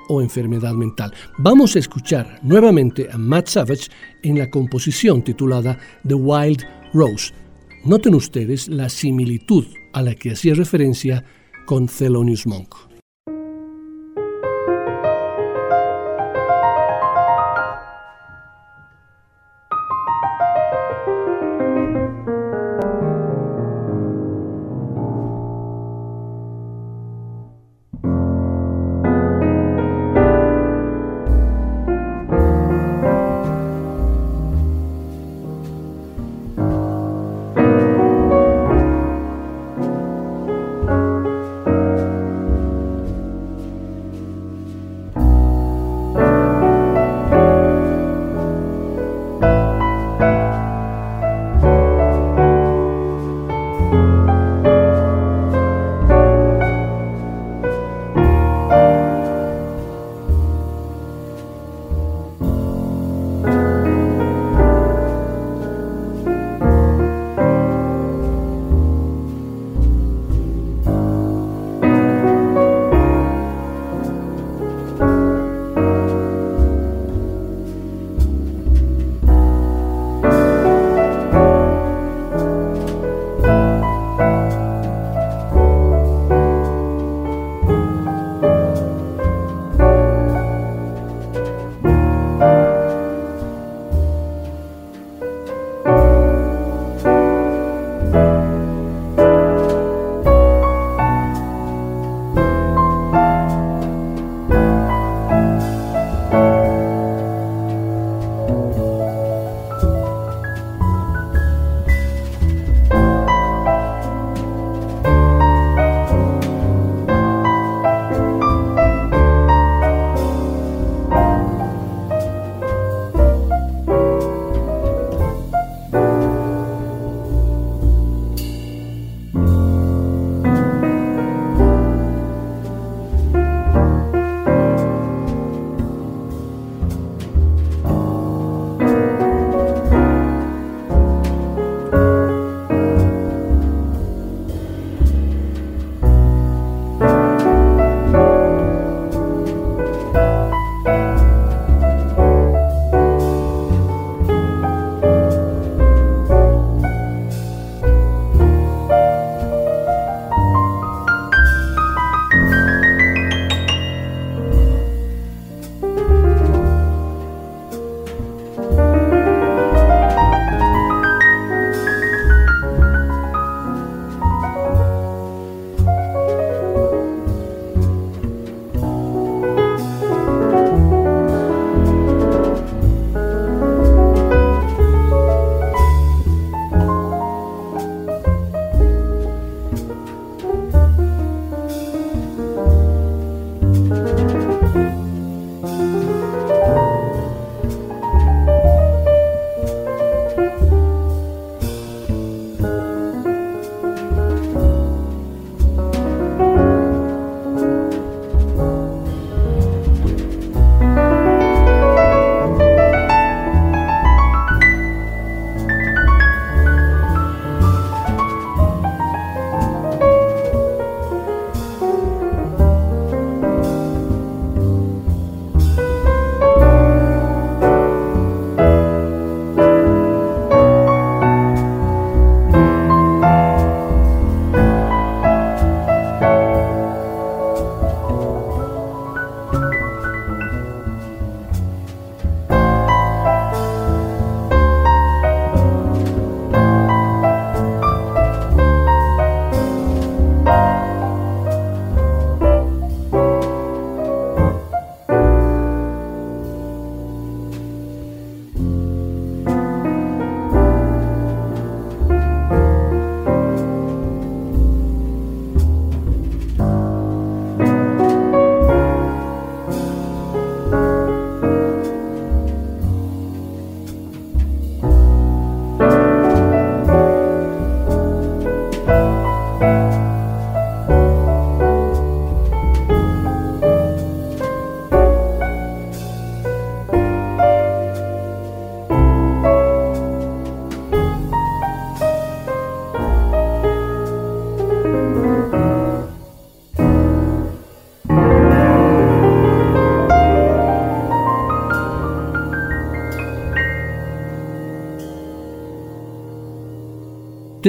o 0.10 0.21
enfermedad 0.21 0.73
mental. 0.73 1.13
Vamos 1.38 1.75
a 1.75 1.80
escuchar 1.80 2.39
nuevamente 2.41 3.08
a 3.12 3.17
Matt 3.17 3.47
Savage 3.47 3.89
en 4.23 4.39
la 4.39 4.49
composición 4.49 5.23
titulada 5.23 5.78
The 6.08 6.15
Wild 6.15 6.65
Rose. 6.93 7.34
Noten 7.86 8.15
ustedes 8.15 8.67
la 8.67 8.89
similitud 8.89 9.65
a 9.93 10.02
la 10.02 10.15
que 10.15 10.32
hacía 10.32 10.56
referencia 10.56 11.23
con 11.65 11.88
Thelonious 11.88 12.45
Monk. 12.45 12.88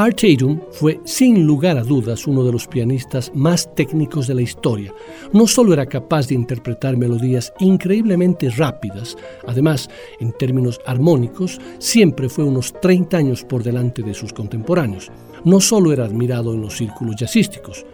Art 0.00 0.20
Tatum 0.20 0.60
fue 0.70 1.00
sin 1.02 1.44
lugar 1.44 1.76
a 1.76 1.82
dudas 1.82 2.28
uno 2.28 2.44
de 2.44 2.52
los 2.52 2.68
pianistas 2.68 3.32
más 3.34 3.74
técnicos 3.74 4.28
de 4.28 4.34
la 4.36 4.42
historia. 4.42 4.94
No 5.32 5.48
solo 5.48 5.72
era 5.72 5.86
capaz 5.86 6.28
de 6.28 6.36
interpretar 6.36 6.96
melodías 6.96 7.52
increíblemente 7.58 8.48
rápidas, 8.50 9.16
además, 9.44 9.90
en 10.20 10.30
términos 10.34 10.80
armónicos, 10.86 11.60
siempre 11.80 12.28
fue 12.28 12.44
unos 12.44 12.72
30 12.80 13.16
años 13.16 13.42
por 13.42 13.64
delante 13.64 14.04
de 14.04 14.14
sus 14.14 14.32
contemporáneos. 14.32 15.10
No 15.44 15.60
solo 15.60 15.92
era 15.92 16.04
admirado 16.04 16.54
en 16.54 16.60
los 16.60 16.76
círculos 16.76 17.16
jazzísticos. 17.16 17.84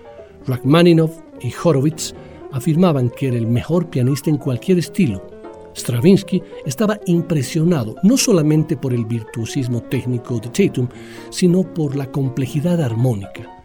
Rachmaninoff 0.47 1.21
y 1.41 1.55
Horowitz 1.55 2.13
afirmaban 2.53 3.09
que 3.09 3.29
era 3.29 3.39
el 3.39 3.47
mejor 3.47 3.89
pianista 3.89 4.29
en 4.29 4.37
cualquier 4.37 4.77
estilo 4.77 5.34
Stravinsky 5.77 6.43
estaba 6.67 6.99
impresionado 7.07 7.97
no 8.03 8.17
solamente 8.17 8.77
por 8.77 8.93
el 8.93 9.05
virtuosismo 9.05 9.83
técnico 9.83 10.39
de 10.39 10.49
Tatum, 10.49 10.89
sino 11.31 11.63
por 11.63 11.97
la 11.97 12.11
complejidad 12.11 12.81
armónica. 12.81 13.65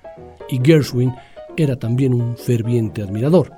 Y 0.50 0.60
Gershwin 0.64 1.14
era 1.58 1.76
también 1.76 2.14
un 2.14 2.36
ferviente 2.38 3.02
admirador. 3.02 3.52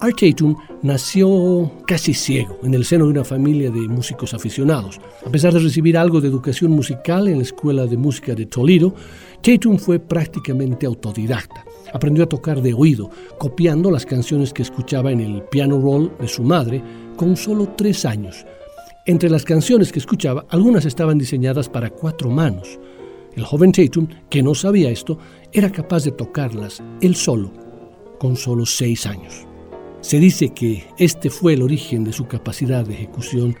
Art 0.00 0.16
Tatum 0.20 0.54
nació 0.82 1.72
casi 1.84 2.14
ciego 2.14 2.56
en 2.62 2.72
el 2.72 2.84
seno 2.84 3.06
de 3.06 3.10
una 3.10 3.24
familia 3.24 3.68
de 3.70 3.80
músicos 3.88 4.32
aficionados. 4.32 5.00
A 5.26 5.30
pesar 5.30 5.52
de 5.52 5.58
recibir 5.58 5.98
algo 5.98 6.20
de 6.20 6.28
educación 6.28 6.70
musical 6.70 7.26
en 7.26 7.38
la 7.38 7.42
Escuela 7.42 7.84
de 7.84 7.96
Música 7.96 8.34
de 8.36 8.46
Toledo, 8.46 8.94
Tatum 9.42 9.76
fue 9.76 9.98
prácticamente 9.98 10.86
autodidacta. 10.86 11.64
Aprendió 11.92 12.24
a 12.24 12.28
tocar 12.28 12.62
de 12.62 12.74
oído, 12.74 13.10
copiando 13.38 13.90
las 13.90 14.06
canciones 14.06 14.52
que 14.52 14.62
escuchaba 14.62 15.10
en 15.10 15.20
el 15.20 15.42
piano 15.42 15.80
roll 15.80 16.12
de 16.20 16.28
su 16.28 16.44
madre 16.44 16.80
con 17.18 17.36
solo 17.36 17.74
tres 17.76 18.06
años. 18.06 18.46
Entre 19.04 19.28
las 19.28 19.44
canciones 19.44 19.90
que 19.90 19.98
escuchaba, 19.98 20.46
algunas 20.48 20.84
estaban 20.84 21.18
diseñadas 21.18 21.68
para 21.68 21.90
cuatro 21.90 22.30
manos. 22.30 22.78
El 23.34 23.44
joven 23.44 23.72
Tatum, 23.72 24.06
que 24.30 24.42
no 24.42 24.54
sabía 24.54 24.88
esto, 24.88 25.18
era 25.52 25.70
capaz 25.70 26.04
de 26.04 26.12
tocarlas 26.12 26.80
él 27.00 27.16
solo, 27.16 27.52
con 28.18 28.36
solo 28.36 28.64
seis 28.64 29.04
años. 29.04 29.46
Se 30.00 30.20
dice 30.20 30.50
que 30.50 30.86
este 30.96 31.28
fue 31.28 31.54
el 31.54 31.62
origen 31.62 32.04
de 32.04 32.12
su 32.12 32.26
capacidad 32.28 32.86
de 32.86 32.94
ejecución 32.94 33.56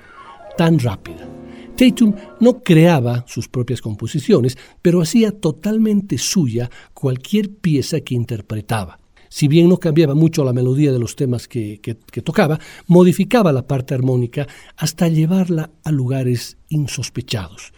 tan 0.56 0.78
rápida. 0.78 1.28
Tatum 1.76 2.14
no 2.38 2.62
creaba 2.62 3.24
sus 3.26 3.48
propias 3.48 3.80
composiciones, 3.80 4.56
pero 4.82 5.02
hacía 5.02 5.32
totalmente 5.32 6.16
suya 6.16 6.70
cualquier 6.94 7.50
pieza 7.50 8.00
que 8.02 8.14
interpretaba 8.14 8.98
si 9.28 9.48
bien 9.48 9.68
no 9.68 9.78
cambiaba 9.78 10.14
mucho 10.14 10.44
la 10.44 10.52
melodía 10.52 10.92
de 10.92 10.98
los 10.98 11.16
temas 11.16 11.48
que, 11.48 11.80
tocaba, 12.24 12.58
modificaba 12.86 13.52
la 13.52 13.66
parte 13.66 13.94
armónica 13.94 14.46
hasta 14.76 15.08
llevarla 15.08 15.70
a 15.84 15.90
lugares 15.90 16.58
insospechados. 16.68 17.72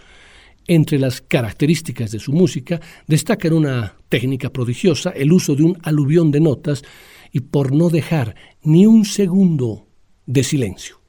Entre 0.66 0.98
las 0.98 1.20
características 1.20 2.12
de 2.12 2.20
su 2.20 2.32
música 2.32 2.80
destacan 3.06 3.52
una 3.52 3.96
técnica 4.08 4.50
prodigiosa, 4.50 5.10
el 5.10 5.32
uso 5.32 5.56
de 5.56 5.64
un 5.64 5.78
aluvión 5.82 6.30
de 6.30 6.40
notas 6.40 6.84
y 7.32 7.40
por 7.40 7.72
no 7.72 7.90
dejar 7.90 8.36
ni 8.62 8.86
un 8.86 9.04
segundo 9.04 9.88
de 10.26 10.44
silencio. 10.44 10.99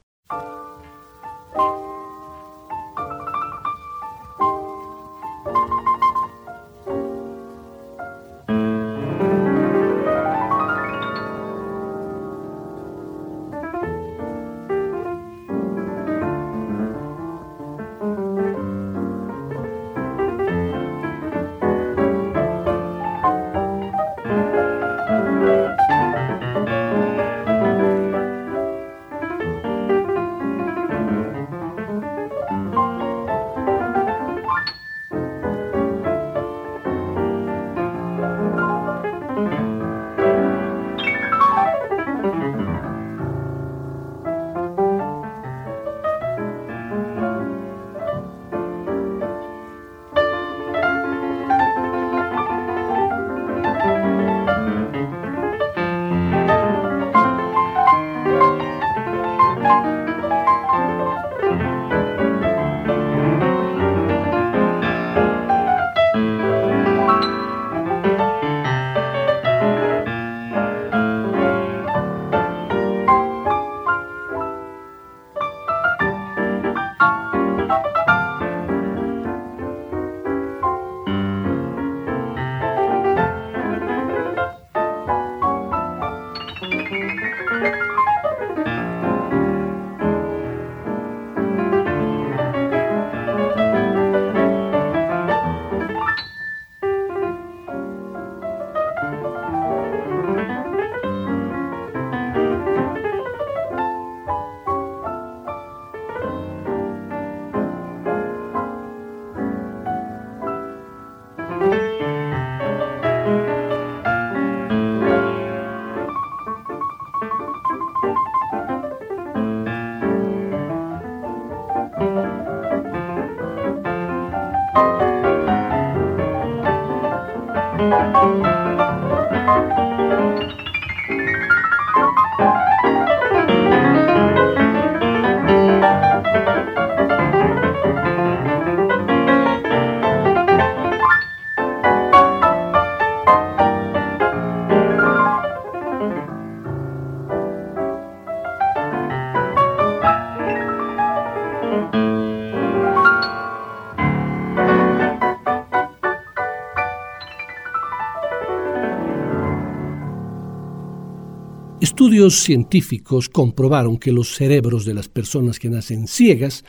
Estudios 162.11 162.43
científicos 162.43 163.29
comprobaron 163.29 163.97
que 163.97 164.11
los 164.11 164.35
cerebros 164.35 164.83
de 164.83 164.93
las 164.93 165.07
personas 165.07 165.59
que 165.59 165.69
nacen 165.69 166.09
ciegas 166.09 166.65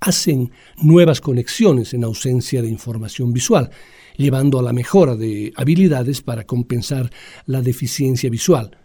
hacen 0.00 0.52
nuevas 0.78 1.20
conexiones 1.20 1.92
en 1.92 2.02
ausencia 2.02 2.62
de 2.62 2.70
información 2.70 3.34
visual, 3.34 3.68
llevando 4.16 4.58
a 4.58 4.62
la 4.62 4.72
mejora 4.72 5.14
de 5.14 5.52
habilidades 5.54 6.22
para 6.22 6.44
compensar 6.46 7.10
la 7.44 7.60
deficiencia 7.60 8.30
visual, 8.30 8.78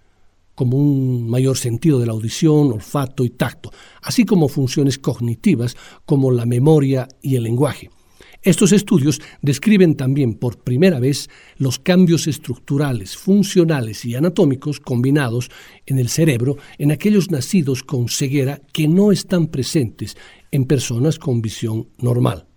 como 0.53 0.75
un 0.75 1.29
mayor 1.29 1.55
sentido 1.55 1.97
de 1.97 2.07
la 2.07 2.11
audición, 2.11 2.73
olfato 2.73 3.23
y 3.23 3.29
tacto, 3.29 3.71
así 4.01 4.25
como 4.25 4.49
funciones 4.49 4.97
cognitivas 4.97 5.77
como 6.05 6.29
la 6.29 6.45
memoria 6.45 7.07
y 7.21 7.37
el 7.37 7.43
lenguaje. 7.43 7.89
Estos 8.43 8.71
estudios 8.71 9.21
describen 9.43 9.95
también 9.95 10.33
por 10.33 10.57
primera 10.63 10.99
vez 10.99 11.29
los 11.57 11.77
cambios 11.77 12.27
estructurales, 12.27 13.15
funcionales 13.15 14.03
y 14.03 14.15
anatómicos 14.15 14.79
combinados 14.79 15.51
en 15.85 15.99
el 15.99 16.09
cerebro 16.09 16.57
en 16.79 16.91
aquellos 16.91 17.29
nacidos 17.29 17.83
con 17.83 18.09
ceguera 18.09 18.59
que 18.73 18.87
no 18.87 19.11
están 19.11 19.45
presentes 19.45 20.17
en 20.49 20.65
personas 20.65 21.19
con 21.19 21.43
visión 21.43 21.89
normal. 21.99 22.47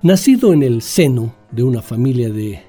Nacido 0.00 0.52
en 0.52 0.62
el 0.62 0.82
seno 0.82 1.34
de 1.50 1.64
una 1.64 1.82
familia 1.82 2.30
de 2.30 2.62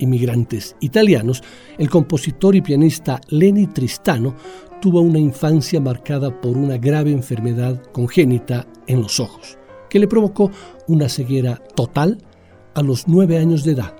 inmigrantes 0.00 0.76
italianos, 0.80 1.42
el 1.78 1.88
compositor 1.88 2.56
y 2.56 2.60
pianista 2.60 3.20
Lenny 3.28 3.68
Tristano 3.68 4.34
tuvo 4.80 5.00
una 5.00 5.18
infancia 5.18 5.80
marcada 5.80 6.40
por 6.40 6.56
una 6.56 6.78
grave 6.78 7.12
enfermedad 7.12 7.80
congénita 7.92 8.66
en 8.86 9.02
los 9.02 9.20
ojos, 9.20 9.58
que 9.88 9.98
le 9.98 10.08
provocó 10.08 10.50
una 10.88 11.08
ceguera 11.08 11.62
total 11.74 12.18
a 12.74 12.82
los 12.82 13.06
nueve 13.06 13.38
años 13.38 13.62
de 13.64 13.72
edad. 13.72 13.99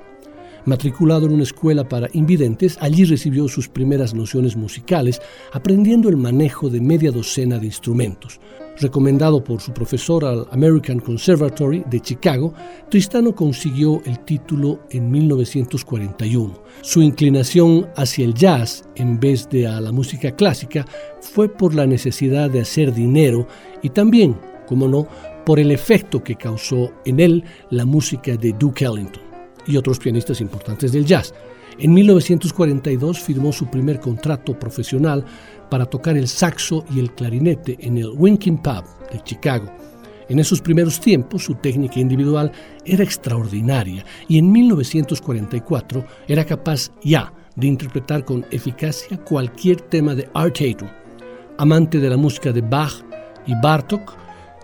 Matriculado 0.64 1.26
en 1.26 1.32
una 1.32 1.42
escuela 1.42 1.88
para 1.88 2.08
invidentes, 2.12 2.78
allí 2.80 3.04
recibió 3.04 3.48
sus 3.48 3.68
primeras 3.68 4.14
nociones 4.14 4.56
musicales, 4.56 5.20
aprendiendo 5.52 6.08
el 6.08 6.16
manejo 6.16 6.68
de 6.68 6.80
media 6.80 7.10
docena 7.10 7.58
de 7.58 7.66
instrumentos, 7.66 8.40
Recomendado 8.80 9.44
por 9.44 9.60
su 9.60 9.72
profesor 9.72 10.24
al 10.24 10.46
American 10.52 11.00
Conservatory 11.00 11.84
de 11.90 12.00
Chicago, 12.00 12.54
Tristano 12.88 13.34
consiguió 13.34 14.00
el 14.06 14.20
título 14.20 14.80
en 14.90 15.10
1941. 15.10 16.54
Su 16.80 17.02
inclinación 17.02 17.86
hacia 17.94 18.24
el 18.24 18.32
jazz 18.32 18.84
en 18.96 19.20
vez 19.20 19.46
de 19.50 19.66
a 19.66 19.82
la 19.82 19.92
música 19.92 20.34
clásica 20.34 20.86
fue 21.20 21.50
por 21.50 21.74
la 21.74 21.86
necesidad 21.86 22.48
de 22.48 22.60
hacer 22.60 22.94
dinero 22.94 23.46
y 23.82 23.90
también, 23.90 24.34
como 24.66 24.88
no, 24.88 25.06
por 25.44 25.60
el 25.60 25.72
efecto 25.72 26.24
que 26.24 26.36
causó 26.36 26.90
en 27.04 27.20
él 27.20 27.44
la 27.68 27.84
música 27.84 28.34
de 28.38 28.54
Duke 28.54 28.86
Ellington 28.86 29.29
y 29.70 29.76
otros 29.76 29.98
pianistas 29.98 30.40
importantes 30.40 30.92
del 30.92 31.06
jazz. 31.06 31.32
En 31.78 31.94
1942 31.94 33.20
firmó 33.20 33.52
su 33.52 33.66
primer 33.66 34.00
contrato 34.00 34.58
profesional 34.58 35.24
para 35.70 35.86
tocar 35.86 36.16
el 36.16 36.28
saxo 36.28 36.84
y 36.94 36.98
el 36.98 37.12
clarinete 37.14 37.78
en 37.80 37.96
el 37.96 38.10
Winking 38.10 38.58
Pub 38.58 38.84
de 39.12 39.22
Chicago. 39.22 39.72
En 40.28 40.38
esos 40.38 40.60
primeros 40.60 41.00
tiempos 41.00 41.44
su 41.44 41.54
técnica 41.54 41.98
individual 41.98 42.52
era 42.84 43.02
extraordinaria 43.02 44.04
y 44.28 44.38
en 44.38 44.52
1944 44.52 46.04
era 46.28 46.44
capaz 46.44 46.92
ya 47.02 47.32
de 47.56 47.66
interpretar 47.66 48.24
con 48.24 48.46
eficacia 48.50 49.16
cualquier 49.18 49.80
tema 49.80 50.14
de 50.14 50.28
Art 50.34 50.58
Tatum. 50.58 50.88
Amante 51.58 51.98
de 51.98 52.10
la 52.10 52.16
música 52.16 52.52
de 52.52 52.60
Bach 52.60 53.04
y 53.46 53.54
Bartok, 53.60 54.16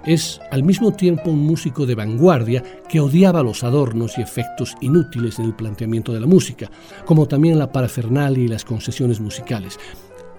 es 0.07 0.41
al 0.51 0.63
mismo 0.63 0.93
tiempo 0.93 1.31
un 1.31 1.45
músico 1.45 1.85
de 1.85 1.97
vanguardia 1.97 2.63
que 2.89 3.01
odiaba 3.01 3.43
los 3.43 3.65
adornos 3.65 4.17
y 4.17 4.23
efectos 4.23 4.75
inútiles 4.81 5.39
en 5.39 5.47
el 5.47 5.55
planteamiento 5.55 6.13
de 6.13 6.21
la 6.21 6.27
música, 6.27 6.71
como 7.05 7.27
también 7.27 7.59
la 7.59 7.71
parafernalia 7.71 8.45
y 8.45 8.49
las 8.49 8.65
concesiones 8.65 9.21
musicales. 9.21 9.79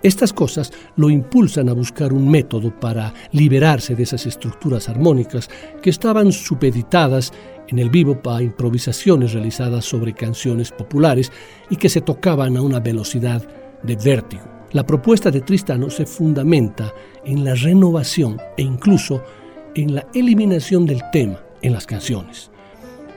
Estas 0.03 0.31
cosas 0.31 0.71
lo 0.95 1.09
impulsan 1.09 1.69
a 1.69 1.73
buscar 1.73 2.13
un 2.13 2.29
método 2.29 2.71
para 2.79 3.13
liberarse 3.31 3.95
de 3.95 4.03
esas 4.03 4.25
estructuras 4.25 4.89
armónicas 4.89 5.49
que 5.81 5.89
estaban 5.89 6.31
supeditadas 6.31 7.33
en 7.67 7.79
el 7.79 7.89
vivo 7.89 8.21
para 8.21 8.43
improvisaciones 8.43 9.33
realizadas 9.33 9.85
sobre 9.85 10.13
canciones 10.13 10.71
populares 10.71 11.31
y 11.69 11.75
que 11.75 11.89
se 11.89 12.01
tocaban 12.01 12.55
a 12.55 12.61
una 12.61 12.79
velocidad 12.79 13.45
de 13.83 13.95
vértigo. 13.95 14.43
La 14.71 14.85
propuesta 14.85 15.31
de 15.31 15.41
Tristano 15.41 15.89
se 15.89 16.05
fundamenta 16.05 16.93
en 17.25 17.43
la 17.43 17.55
renovación 17.55 18.37
e 18.55 18.61
incluso 18.61 19.23
en 19.77 19.93
la 19.93 20.07
eliminación 20.15 20.85
del 20.87 21.01
tema 21.11 21.39
en 21.61 21.73
las 21.73 21.85
canciones, 21.85 22.51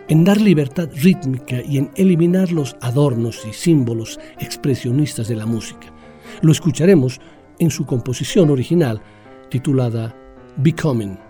en 0.08 0.24
dar 0.24 0.40
libertad 0.40 0.88
rítmica 0.94 1.62
y 1.62 1.78
en 1.78 1.90
eliminar 1.94 2.52
los 2.52 2.76
adornos 2.80 3.46
y 3.48 3.52
símbolos 3.52 4.20
expresionistas 4.38 5.28
de 5.28 5.36
la 5.36 5.46
música. 5.46 5.92
Lo 6.42 6.52
escucharemos 6.52 7.20
en 7.58 7.70
su 7.70 7.86
composición 7.86 8.50
original 8.50 9.00
titulada 9.48 10.14
Becoming. 10.56 11.29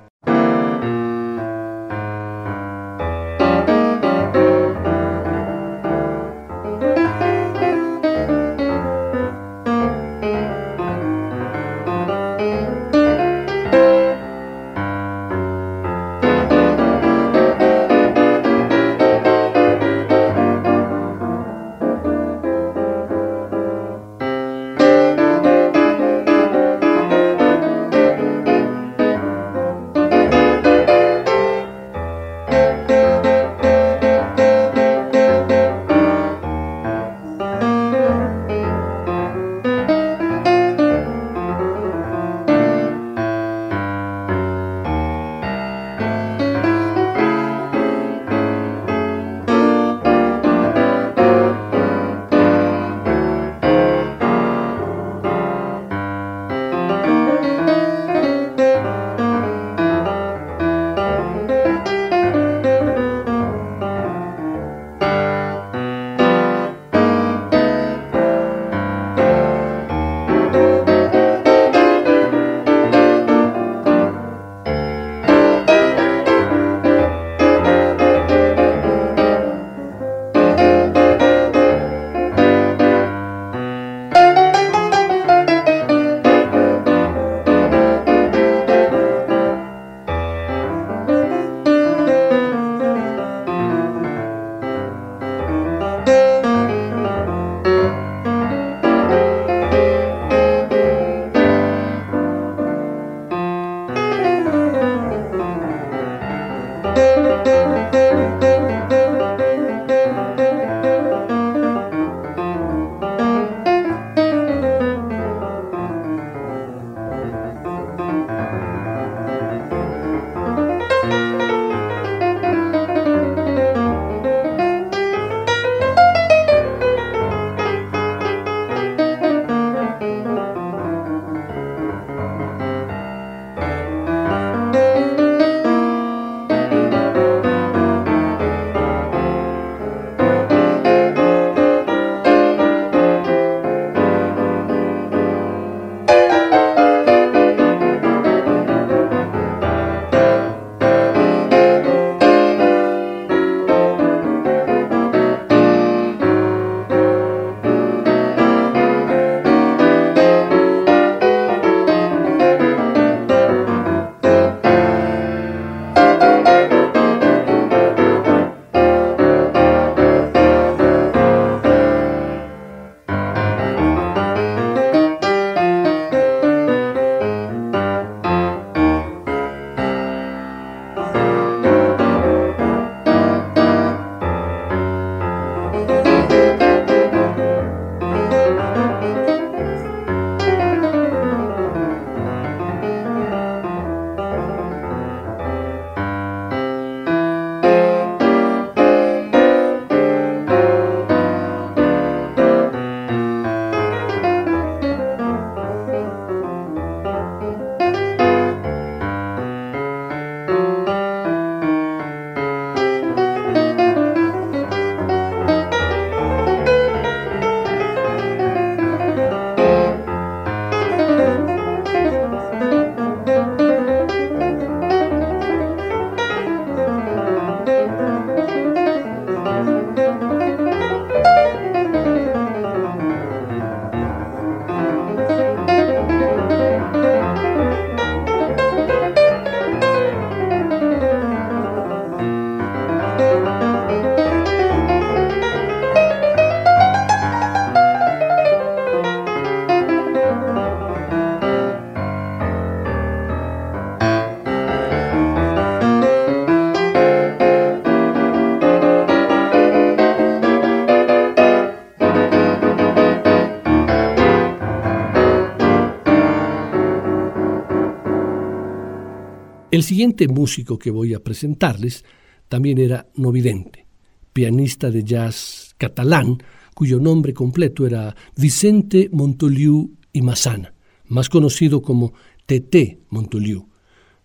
El 269.80 269.84
siguiente 269.84 270.28
músico 270.28 270.78
que 270.78 270.90
voy 270.90 271.14
a 271.14 271.24
presentarles 271.24 272.04
también 272.50 272.76
era 272.76 273.08
no 273.14 273.32
vidente, 273.32 273.86
pianista 274.30 274.90
de 274.90 275.02
jazz 275.02 275.74
catalán, 275.78 276.36
cuyo 276.74 277.00
nombre 277.00 277.32
completo 277.32 277.86
era 277.86 278.14
Vicente 278.36 279.08
Montoliu 279.10 279.96
y 280.12 280.20
Massana, 280.20 280.74
más 281.06 281.30
conocido 281.30 281.80
como 281.80 282.12
T.T. 282.44 283.00
Montoliu. 283.08 283.70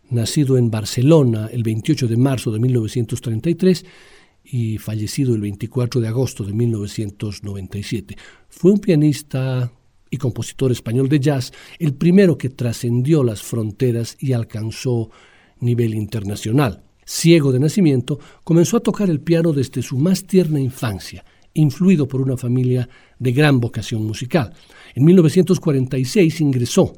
Nacido 0.09 0.57
en 0.57 0.69
Barcelona 0.69 1.47
el 1.49 1.63
28 1.63 2.09
de 2.09 2.17
marzo 2.17 2.51
de 2.51 2.59
1933 2.59 3.85
y 4.43 4.77
fallecido 4.77 5.35
el 5.35 5.39
24 5.39 6.01
de 6.01 6.07
agosto 6.09 6.43
de 6.43 6.51
1997. 6.51 8.17
Fue 8.49 8.73
un 8.73 8.79
pianista 8.79 9.71
y 10.09 10.17
compositor 10.17 10.73
español 10.73 11.07
de 11.07 11.21
jazz, 11.21 11.53
el 11.79 11.93
primero 11.93 12.37
que 12.37 12.49
trascendió 12.49 13.23
las 13.23 13.41
fronteras 13.41 14.17
y 14.19 14.33
alcanzó 14.33 15.11
nivel 15.59 15.93
internacional. 15.93 16.83
Ciego 17.05 17.51
de 17.51 17.59
nacimiento, 17.59 18.19
comenzó 18.43 18.77
a 18.77 18.79
tocar 18.79 19.09
el 19.09 19.21
piano 19.21 19.53
desde 19.53 19.81
su 19.81 19.97
más 19.97 20.23
tierna 20.25 20.59
infancia, 20.59 21.23
influido 21.53 22.07
por 22.07 22.21
una 22.21 22.35
familia 22.35 22.89
de 23.19 23.31
gran 23.31 23.59
vocación 23.59 24.03
musical. 24.03 24.53
En 24.95 25.05
1946 25.05 26.41
ingresó, 26.41 26.93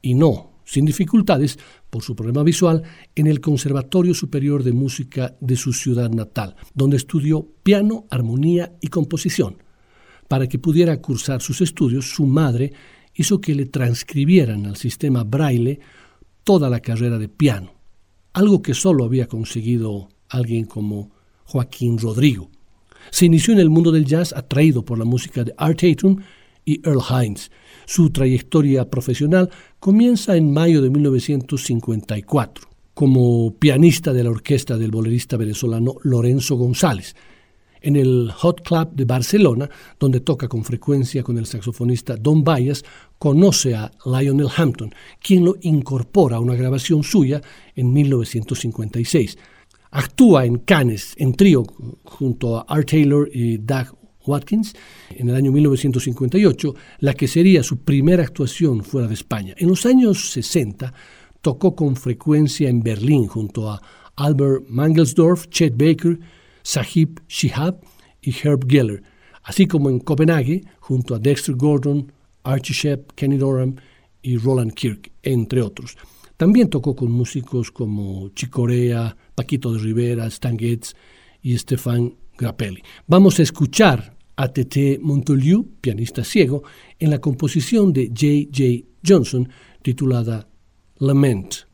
y 0.00 0.14
no 0.14 0.54
sin 0.64 0.86
dificultades, 0.86 1.58
por 1.90 2.02
su 2.02 2.16
problema 2.16 2.42
visual, 2.42 2.82
en 3.14 3.26
el 3.26 3.40
Conservatorio 3.40 4.14
Superior 4.14 4.64
de 4.64 4.72
Música 4.72 5.36
de 5.40 5.56
su 5.56 5.72
ciudad 5.72 6.10
natal, 6.10 6.56
donde 6.72 6.96
estudió 6.96 7.46
piano, 7.62 8.06
armonía 8.10 8.72
y 8.80 8.88
composición. 8.88 9.58
Para 10.26 10.48
que 10.48 10.58
pudiera 10.58 11.00
cursar 11.00 11.42
sus 11.42 11.60
estudios, 11.60 12.08
su 12.10 12.26
madre 12.26 12.72
hizo 13.14 13.40
que 13.40 13.54
le 13.54 13.66
transcribieran 13.66 14.64
al 14.66 14.76
sistema 14.76 15.22
braille 15.22 15.80
toda 16.42 16.70
la 16.70 16.80
carrera 16.80 17.18
de 17.18 17.28
piano 17.28 17.73
algo 18.34 18.60
que 18.60 18.74
solo 18.74 19.04
había 19.04 19.26
conseguido 19.26 20.08
alguien 20.28 20.66
como 20.66 21.10
Joaquín 21.44 21.98
Rodrigo. 21.98 22.50
Se 23.10 23.26
inició 23.26 23.54
en 23.54 23.60
el 23.60 23.70
mundo 23.70 23.92
del 23.92 24.04
jazz 24.04 24.32
atraído 24.32 24.84
por 24.84 24.98
la 24.98 25.04
música 25.04 25.44
de 25.44 25.54
Art 25.56 25.80
Tatum 25.80 26.16
y 26.64 26.80
Earl 26.86 27.02
Hines. 27.08 27.50
Su 27.86 28.10
trayectoria 28.10 28.90
profesional 28.90 29.50
comienza 29.78 30.36
en 30.36 30.52
mayo 30.52 30.82
de 30.82 30.90
1954 30.90 32.68
como 32.94 33.54
pianista 33.54 34.12
de 34.12 34.24
la 34.24 34.30
orquesta 34.30 34.78
del 34.78 34.90
bolerista 34.90 35.36
venezolano 35.36 35.96
Lorenzo 36.02 36.56
González, 36.56 37.16
en 37.84 37.96
el 37.96 38.32
Hot 38.32 38.62
Club 38.62 38.92
de 38.92 39.04
Barcelona, 39.04 39.68
donde 40.00 40.20
toca 40.20 40.48
con 40.48 40.64
frecuencia 40.64 41.22
con 41.22 41.38
el 41.38 41.46
saxofonista 41.46 42.16
Don 42.16 42.42
Bayas, 42.42 42.82
conoce 43.18 43.74
a 43.74 43.92
Lionel 44.04 44.48
Hampton, 44.56 44.92
quien 45.22 45.44
lo 45.44 45.56
incorpora 45.60 46.36
a 46.36 46.40
una 46.40 46.54
grabación 46.54 47.04
suya 47.04 47.40
en 47.76 47.92
1956. 47.92 49.38
Actúa 49.90 50.46
en 50.46 50.56
Cannes 50.58 51.14
en 51.18 51.34
trío 51.34 51.62
junto 52.04 52.56
a 52.56 52.62
Art 52.62 52.88
Taylor 52.90 53.28
y 53.32 53.58
Doug 53.58 53.96
Watkins 54.26 54.74
en 55.10 55.28
el 55.28 55.36
año 55.36 55.52
1958, 55.52 56.74
la 57.00 57.14
que 57.14 57.28
sería 57.28 57.62
su 57.62 57.78
primera 57.78 58.22
actuación 58.22 58.82
fuera 58.82 59.06
de 59.06 59.14
España. 59.14 59.54
En 59.58 59.68
los 59.68 59.84
años 59.86 60.30
60 60.30 60.92
tocó 61.42 61.76
con 61.76 61.96
frecuencia 61.96 62.68
en 62.70 62.82
Berlín 62.82 63.26
junto 63.26 63.70
a 63.70 63.80
Albert 64.16 64.64
Mangelsdorf, 64.68 65.48
Chet 65.48 65.76
Baker, 65.76 66.18
Sahib 66.64 67.20
Shihab 67.28 67.80
y 68.20 68.32
Herb 68.32 68.68
Geller, 68.68 69.02
así 69.44 69.66
como 69.66 69.88
en 69.88 70.00
Copenhague 70.00 70.64
junto 70.80 71.14
a 71.14 71.20
Dexter 71.20 71.54
Gordon, 71.54 72.12
Archie 72.42 72.74
Shepp, 72.74 73.12
Kenny 73.14 73.36
Dorham 73.36 73.76
y 74.22 74.38
Roland 74.38 74.72
Kirk, 74.72 75.12
entre 75.22 75.62
otros. 75.62 75.96
También 76.36 76.68
tocó 76.68 76.96
con 76.96 77.12
músicos 77.12 77.70
como 77.70 78.30
Chicorea, 78.30 79.16
Paquito 79.34 79.72
de 79.72 79.78
Rivera, 79.78 80.26
Stan 80.26 80.58
Getz 80.58 80.94
y 81.42 81.56
Stefan 81.56 82.16
Grappelli. 82.36 82.82
Vamos 83.06 83.38
a 83.38 83.42
escuchar 83.42 84.16
a 84.36 84.48
Tete 84.48 84.98
Montoliu, 85.00 85.76
pianista 85.80 86.24
ciego, 86.24 86.64
en 86.98 87.10
la 87.10 87.20
composición 87.20 87.92
de 87.92 88.08
J. 88.08 88.50
J. 88.52 88.84
Johnson 89.06 89.48
titulada 89.82 90.48
Lament. 90.98 91.66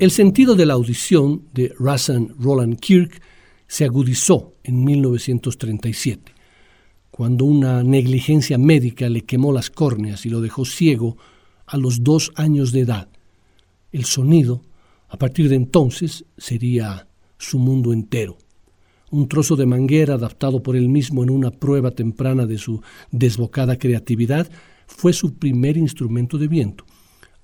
El 0.00 0.12
sentido 0.12 0.54
de 0.54 0.64
la 0.64 0.74
audición 0.74 1.42
de 1.52 1.74
Rasan 1.76 2.32
Roland 2.38 2.78
Kirk 2.78 3.20
se 3.66 3.84
agudizó 3.84 4.54
en 4.62 4.84
1937, 4.84 6.32
cuando 7.10 7.44
una 7.46 7.82
negligencia 7.82 8.58
médica 8.58 9.08
le 9.08 9.22
quemó 9.22 9.52
las 9.52 9.70
córneas 9.70 10.24
y 10.24 10.30
lo 10.30 10.40
dejó 10.40 10.64
ciego 10.64 11.16
a 11.66 11.76
los 11.76 12.04
dos 12.04 12.30
años 12.36 12.70
de 12.70 12.82
edad. 12.82 13.08
El 13.90 14.04
sonido, 14.04 14.62
a 15.08 15.16
partir 15.16 15.48
de 15.48 15.56
entonces, 15.56 16.24
sería 16.36 17.08
su 17.36 17.58
mundo 17.58 17.92
entero. 17.92 18.38
Un 19.10 19.26
trozo 19.26 19.56
de 19.56 19.66
manguera 19.66 20.14
adaptado 20.14 20.62
por 20.62 20.76
él 20.76 20.88
mismo 20.88 21.24
en 21.24 21.30
una 21.30 21.50
prueba 21.50 21.90
temprana 21.90 22.46
de 22.46 22.58
su 22.58 22.82
desbocada 23.10 23.76
creatividad 23.78 24.48
fue 24.86 25.12
su 25.12 25.34
primer 25.34 25.76
instrumento 25.76 26.38
de 26.38 26.46
viento. 26.46 26.84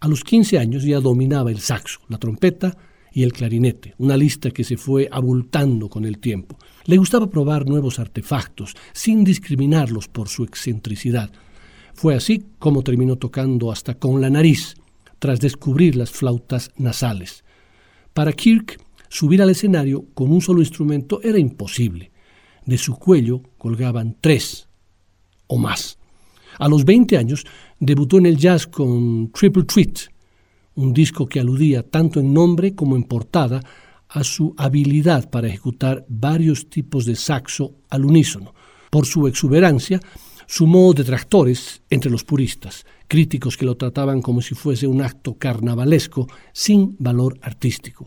A 0.05 0.07
los 0.07 0.23
15 0.23 0.59
años 0.59 0.83
ya 0.83 1.01
dominaba 1.01 1.51
el 1.51 1.61
saxo, 1.61 2.01
la 2.11 2.19
trompeta 2.19 2.77
y 3.11 3.23
el 3.23 3.33
clarinete, 3.33 3.95
una 3.97 4.19
lista 4.19 4.51
que 4.51 4.63
se 4.63 4.77
fue 4.77 5.09
abultando 5.11 5.89
con 5.89 6.05
el 6.05 6.19
tiempo. 6.19 6.59
Le 6.85 6.99
gustaba 6.99 7.31
probar 7.31 7.67
nuevos 7.67 7.99
artefactos, 7.99 8.77
sin 8.93 9.25
discriminarlos 9.25 10.09
por 10.09 10.29
su 10.29 10.45
excentricidad. 10.45 11.31
Fue 11.95 12.15
así 12.15 12.45
como 12.59 12.83
terminó 12.83 13.17
tocando 13.17 13.73
hasta 13.73 13.95
con 13.95 14.21
la 14.21 14.29
nariz, 14.29 14.75
tras 15.19 15.41
descubrir 15.41 15.97
las 15.97 16.11
flautas 16.11 16.71
nasales. 16.77 17.43
Para 18.13 18.35
Kirk, 18.35 18.79
subir 19.09 19.41
al 19.41 19.49
escenario 19.49 20.05
con 20.13 20.31
un 20.31 20.43
solo 20.43 20.61
instrumento 20.61 21.23
era 21.23 21.39
imposible. 21.39 22.13
De 22.67 22.77
su 22.77 22.97
cuello 22.97 23.41
colgaban 23.57 24.19
tres 24.21 24.69
o 25.47 25.57
más. 25.57 25.97
A 26.59 26.69
los 26.69 26.85
20 26.85 27.17
años 27.17 27.47
debutó 27.85 28.19
en 28.19 28.27
el 28.27 28.37
jazz 28.37 28.67
con 28.67 29.31
Triple 29.33 29.65
Treat, 29.65 29.99
un 30.77 30.93
disco 30.93 31.27
que 31.27 31.41
aludía 31.41 31.83
tanto 31.83 32.21
en 32.21 32.33
nombre 32.33 32.75
como 32.75 32.97
en 32.97 33.05
portada 33.05 33.61
a 34.09 34.25
su 34.25 34.55
habilidad 34.57 35.31
para 35.31 35.49
ejecutar 35.49 36.05
varios 36.09 36.69
tipos 36.69 37.05
de 37.05 37.17
saxo 37.17 37.75
al 37.91 38.05
unísono. 38.05 38.55
Por 38.91 39.07
su 39.07 39.27
exuberancia, 39.27 40.01
sumó 40.47 40.93
detractores 40.95 41.83
entre 41.91 42.11
los 42.11 42.25
puristas, 42.25 42.87
críticos 43.09 43.57
que 43.57 43.67
lo 43.67 43.77
trataban 43.77 44.23
como 44.23 44.41
si 44.41 44.55
fuese 44.55 44.87
un 44.87 45.03
acto 45.03 45.37
carnavalesco 45.37 46.27
sin 46.53 46.97
valor 46.99 47.39
artístico. 47.43 48.07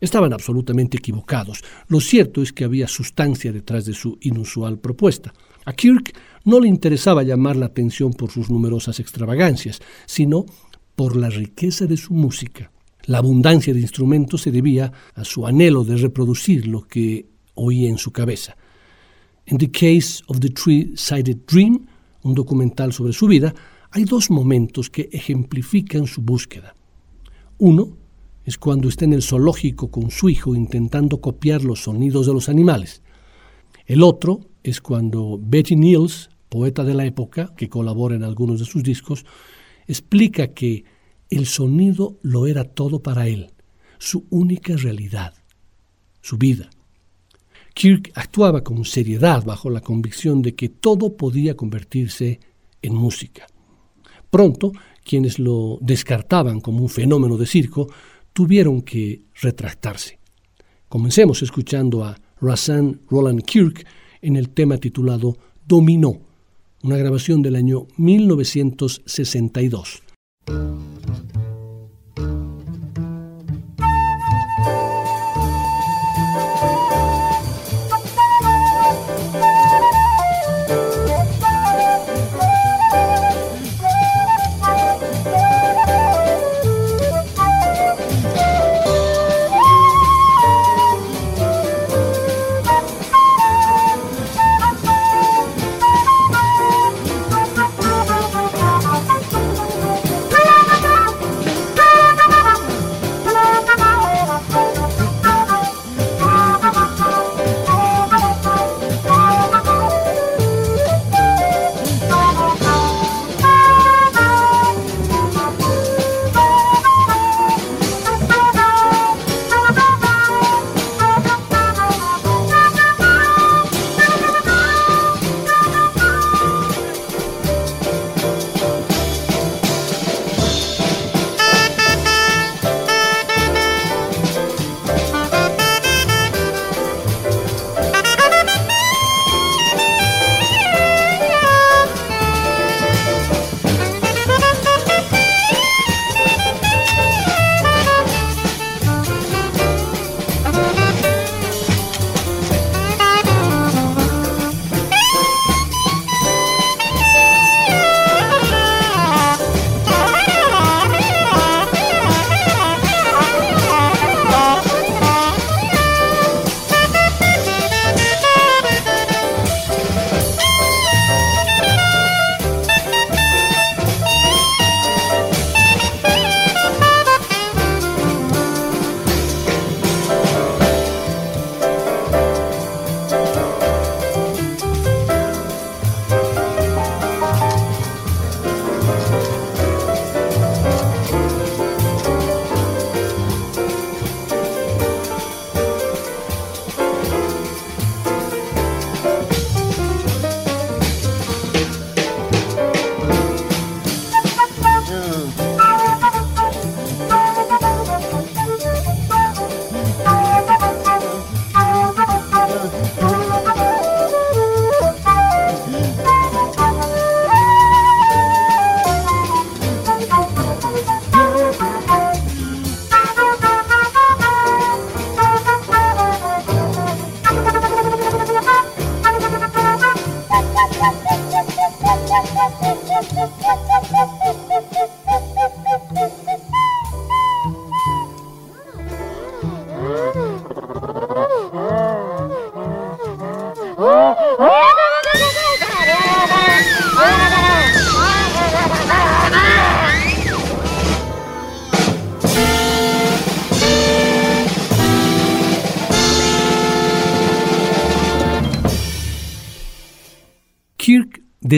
Estaban 0.00 0.32
absolutamente 0.32 0.98
equivocados. 0.98 1.64
Lo 1.88 2.00
cierto 2.00 2.42
es 2.42 2.52
que 2.52 2.64
había 2.64 2.86
sustancia 2.86 3.52
detrás 3.52 3.84
de 3.84 3.94
su 3.94 4.16
inusual 4.20 4.78
propuesta. 4.78 5.32
A 5.68 5.74
Kirk 5.74 6.14
no 6.46 6.60
le 6.60 6.68
interesaba 6.68 7.22
llamar 7.22 7.54
la 7.54 7.66
atención 7.66 8.14
por 8.14 8.30
sus 8.30 8.48
numerosas 8.48 9.00
extravagancias, 9.00 9.80
sino 10.06 10.46
por 10.96 11.14
la 11.14 11.28
riqueza 11.28 11.84
de 11.84 11.98
su 11.98 12.14
música. 12.14 12.72
La 13.04 13.18
abundancia 13.18 13.74
de 13.74 13.80
instrumentos 13.80 14.40
se 14.40 14.50
debía 14.50 14.90
a 15.14 15.24
su 15.24 15.46
anhelo 15.46 15.84
de 15.84 15.98
reproducir 15.98 16.66
lo 16.66 16.88
que 16.88 17.26
oía 17.52 17.90
en 17.90 17.98
su 17.98 18.12
cabeza. 18.12 18.56
En 19.44 19.58
The 19.58 19.70
Case 19.70 20.22
of 20.28 20.40
the 20.40 20.48
Three-Sided 20.48 21.36
Dream, 21.46 21.86
un 22.22 22.34
documental 22.34 22.94
sobre 22.94 23.12
su 23.12 23.26
vida, 23.26 23.54
hay 23.90 24.04
dos 24.04 24.30
momentos 24.30 24.88
que 24.88 25.10
ejemplifican 25.12 26.06
su 26.06 26.22
búsqueda. 26.22 26.74
Uno 27.58 27.94
es 28.46 28.56
cuando 28.56 28.88
está 28.88 29.04
en 29.04 29.12
el 29.12 29.22
zoológico 29.22 29.90
con 29.90 30.10
su 30.10 30.30
hijo 30.30 30.54
intentando 30.54 31.20
copiar 31.20 31.62
los 31.62 31.82
sonidos 31.82 32.26
de 32.26 32.32
los 32.32 32.48
animales. 32.48 33.02
El 33.84 34.02
otro 34.02 34.47
es 34.62 34.80
cuando 34.80 35.38
Betty 35.40 35.76
Niels, 35.76 36.30
poeta 36.48 36.84
de 36.84 36.94
la 36.94 37.04
época, 37.04 37.54
que 37.56 37.68
colabora 37.68 38.16
en 38.16 38.24
algunos 38.24 38.58
de 38.58 38.64
sus 38.64 38.82
discos, 38.82 39.24
explica 39.86 40.48
que 40.48 40.84
el 41.30 41.46
sonido 41.46 42.18
lo 42.22 42.46
era 42.46 42.64
todo 42.64 43.02
para 43.02 43.28
él, 43.28 43.52
su 43.98 44.26
única 44.30 44.76
realidad, 44.76 45.34
su 46.20 46.38
vida. 46.38 46.70
Kirk 47.74 48.10
actuaba 48.14 48.64
con 48.64 48.84
seriedad 48.84 49.44
bajo 49.44 49.70
la 49.70 49.80
convicción 49.80 50.42
de 50.42 50.54
que 50.54 50.68
todo 50.68 51.16
podía 51.16 51.56
convertirse 51.56 52.40
en 52.82 52.94
música. 52.94 53.46
Pronto, 54.30 54.72
quienes 55.04 55.38
lo 55.38 55.78
descartaban 55.80 56.60
como 56.60 56.82
un 56.82 56.88
fenómeno 56.88 57.36
de 57.36 57.46
circo 57.46 57.88
tuvieron 58.32 58.82
que 58.82 59.22
retractarse. 59.40 60.18
Comencemos 60.88 61.42
escuchando 61.42 62.04
a 62.04 62.18
Rasan 62.40 63.00
Roland 63.08 63.42
Kirk 63.42 63.86
en 64.22 64.36
el 64.36 64.50
tema 64.50 64.78
titulado 64.78 65.36
Dominó, 65.66 66.20
una 66.82 66.96
grabación 66.96 67.42
del 67.42 67.56
año 67.56 67.86
1962. 67.96 70.02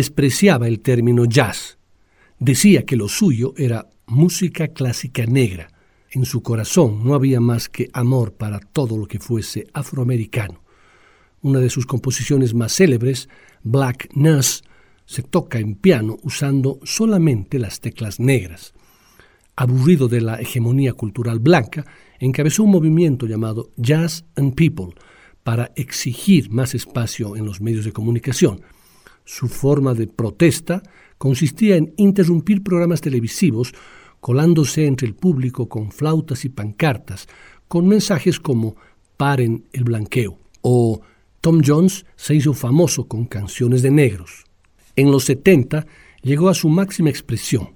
Despreciaba 0.00 0.66
el 0.66 0.80
término 0.80 1.26
jazz. 1.26 1.76
Decía 2.38 2.86
que 2.86 2.96
lo 2.96 3.06
suyo 3.06 3.52
era 3.58 3.90
música 4.06 4.68
clásica 4.68 5.26
negra. 5.26 5.68
En 6.10 6.24
su 6.24 6.42
corazón 6.42 7.04
no 7.04 7.12
había 7.12 7.38
más 7.38 7.68
que 7.68 7.90
amor 7.92 8.32
para 8.32 8.60
todo 8.60 8.96
lo 8.96 9.04
que 9.06 9.18
fuese 9.18 9.66
afroamericano. 9.74 10.62
Una 11.42 11.58
de 11.58 11.68
sus 11.68 11.84
composiciones 11.84 12.54
más 12.54 12.72
célebres, 12.72 13.28
Black 13.62 14.08
Nurse, 14.14 14.62
se 15.04 15.22
toca 15.22 15.58
en 15.58 15.74
piano 15.74 16.16
usando 16.22 16.78
solamente 16.82 17.58
las 17.58 17.80
teclas 17.80 18.18
negras. 18.18 18.72
Aburrido 19.54 20.08
de 20.08 20.22
la 20.22 20.40
hegemonía 20.40 20.94
cultural 20.94 21.40
blanca, 21.40 21.84
encabezó 22.18 22.62
un 22.62 22.70
movimiento 22.70 23.26
llamado 23.26 23.68
Jazz 23.76 24.24
and 24.34 24.54
People 24.54 24.94
para 25.42 25.72
exigir 25.76 26.50
más 26.50 26.74
espacio 26.74 27.36
en 27.36 27.44
los 27.44 27.60
medios 27.60 27.84
de 27.84 27.92
comunicación 27.92 28.62
su 29.30 29.46
forma 29.46 29.94
de 29.94 30.08
protesta 30.08 30.82
consistía 31.16 31.76
en 31.76 31.94
interrumpir 31.96 32.64
programas 32.64 33.00
televisivos 33.00 33.72
colándose 34.18 34.86
entre 34.86 35.06
el 35.06 35.14
público 35.14 35.68
con 35.68 35.92
flautas 35.92 36.44
y 36.44 36.48
pancartas, 36.48 37.28
con 37.68 37.86
mensajes 37.86 38.40
como 38.40 38.74
paren 39.16 39.66
el 39.72 39.84
blanqueo 39.84 40.36
o 40.62 41.00
Tom 41.40 41.62
Jones 41.64 42.06
se 42.16 42.34
hizo 42.34 42.54
famoso 42.54 43.06
con 43.06 43.24
canciones 43.24 43.82
de 43.82 43.92
negros. 43.92 44.46
En 44.96 45.12
los 45.12 45.26
70 45.26 45.86
llegó 46.22 46.48
a 46.48 46.54
su 46.54 46.68
máxima 46.68 47.10
expresión 47.10 47.70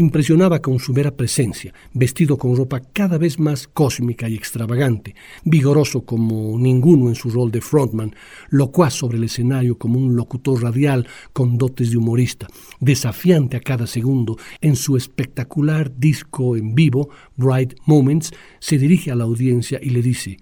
impresionaba 0.00 0.62
con 0.62 0.78
su 0.78 0.94
mera 0.94 1.14
presencia, 1.14 1.74
vestido 1.92 2.38
con 2.38 2.56
ropa 2.56 2.80
cada 2.80 3.18
vez 3.18 3.38
más 3.38 3.68
cósmica 3.68 4.30
y 4.30 4.34
extravagante, 4.34 5.14
vigoroso 5.44 6.06
como 6.06 6.58
ninguno 6.58 7.10
en 7.10 7.14
su 7.14 7.28
rol 7.28 7.50
de 7.50 7.60
frontman, 7.60 8.14
locuaz 8.48 8.94
sobre 8.94 9.18
el 9.18 9.24
escenario 9.24 9.76
como 9.76 9.98
un 9.98 10.16
locutor 10.16 10.62
radial 10.62 11.06
con 11.34 11.58
dotes 11.58 11.90
de 11.90 11.98
humorista, 11.98 12.48
desafiante 12.80 13.58
a 13.58 13.60
cada 13.60 13.86
segundo, 13.86 14.38
en 14.62 14.74
su 14.74 14.96
espectacular 14.96 15.94
disco 15.94 16.56
en 16.56 16.74
vivo, 16.74 17.10
Bright 17.36 17.74
Moments, 17.84 18.30
se 18.58 18.78
dirige 18.78 19.10
a 19.10 19.16
la 19.16 19.24
audiencia 19.24 19.78
y 19.82 19.90
le 19.90 20.00
dice, 20.00 20.38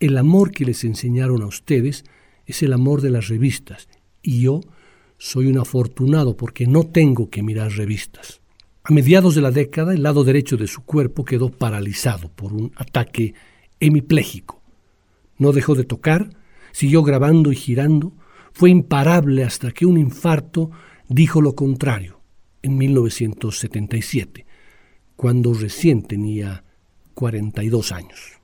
el 0.00 0.16
amor 0.16 0.52
que 0.52 0.64
les 0.64 0.84
enseñaron 0.84 1.42
a 1.42 1.46
ustedes 1.46 2.04
es 2.46 2.62
el 2.62 2.72
amor 2.72 3.02
de 3.02 3.10
las 3.10 3.28
revistas, 3.28 3.88
y 4.22 4.40
yo 4.40 4.62
soy 5.18 5.48
un 5.48 5.58
afortunado 5.58 6.34
porque 6.34 6.66
no 6.66 6.84
tengo 6.84 7.28
que 7.28 7.42
mirar 7.42 7.72
revistas. 7.72 8.40
A 8.88 8.92
mediados 8.92 9.34
de 9.34 9.40
la 9.40 9.50
década, 9.50 9.94
el 9.94 10.04
lado 10.04 10.22
derecho 10.22 10.56
de 10.56 10.68
su 10.68 10.84
cuerpo 10.84 11.24
quedó 11.24 11.50
paralizado 11.50 12.28
por 12.28 12.52
un 12.52 12.70
ataque 12.76 13.34
hemipléjico. 13.80 14.62
No 15.38 15.50
dejó 15.50 15.74
de 15.74 15.82
tocar, 15.82 16.30
siguió 16.70 17.02
grabando 17.02 17.50
y 17.50 17.56
girando, 17.56 18.12
fue 18.52 18.70
imparable 18.70 19.42
hasta 19.42 19.72
que 19.72 19.86
un 19.86 19.98
infarto 19.98 20.70
dijo 21.08 21.40
lo 21.40 21.56
contrario 21.56 22.20
en 22.62 22.78
1977, 22.78 24.46
cuando 25.16 25.52
recién 25.52 26.02
tenía 26.02 26.62
42 27.14 27.90
años. 27.90 28.40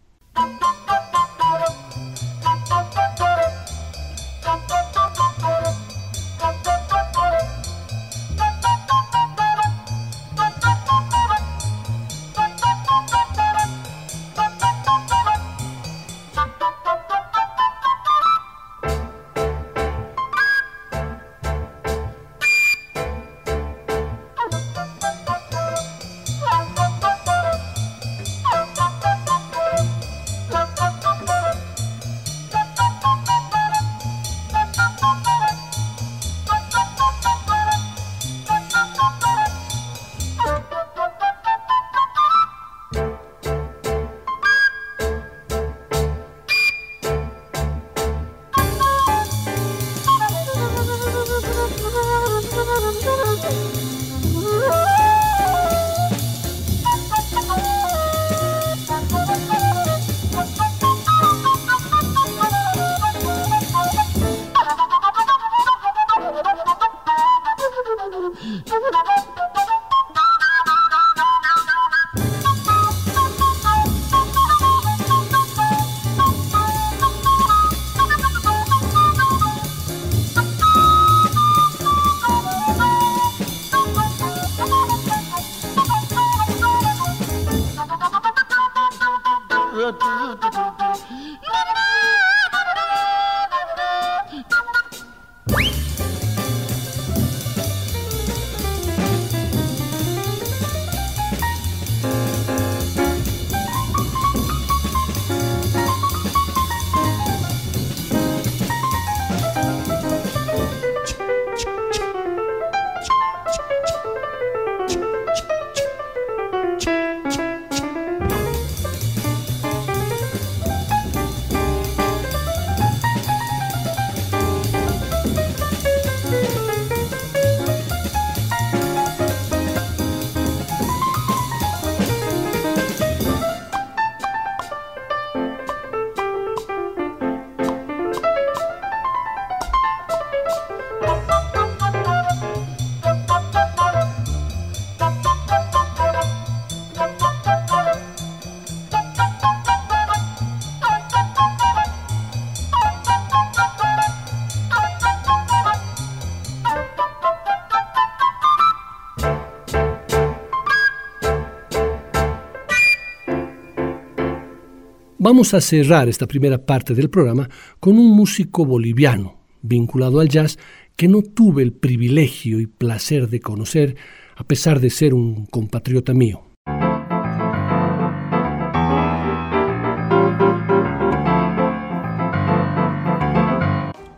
Vamos 165.33 165.55
a 165.55 165.63
cerrar 165.63 166.11
esta 166.11 166.27
primera 166.27 166.59
parte 166.59 166.93
del 166.95 167.09
programa 167.09 167.49
con 167.81 167.99
un 167.99 168.15
músico 168.15 168.67
boliviano, 168.67 169.39
vinculado 169.63 170.21
al 170.21 170.29
jazz 170.29 170.59
que 170.95 171.09
no 171.09 171.23
tuve 171.23 171.63
el 171.63 171.73
privilegio 171.73 172.61
y 172.61 172.67
placer 172.67 173.31
de 173.31 173.41
conocer, 173.41 173.97
a 174.37 174.45
pesar 174.45 174.79
de 174.79 174.91
ser 174.91 175.15
un 175.15 175.47
compatriota 175.47 176.13
mío. 176.13 176.43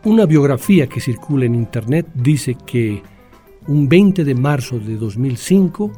Una 0.03 0.25
biografía 0.25 0.87
que 0.87 0.99
circula 0.99 1.45
en 1.45 1.55
Internet 1.55 2.07
dice 2.13 2.57
que 2.67 3.01
un 3.67 3.87
20 3.87 4.25
de 4.25 4.35
marzo 4.35 4.79
de 4.79 4.97
2005 4.97 5.93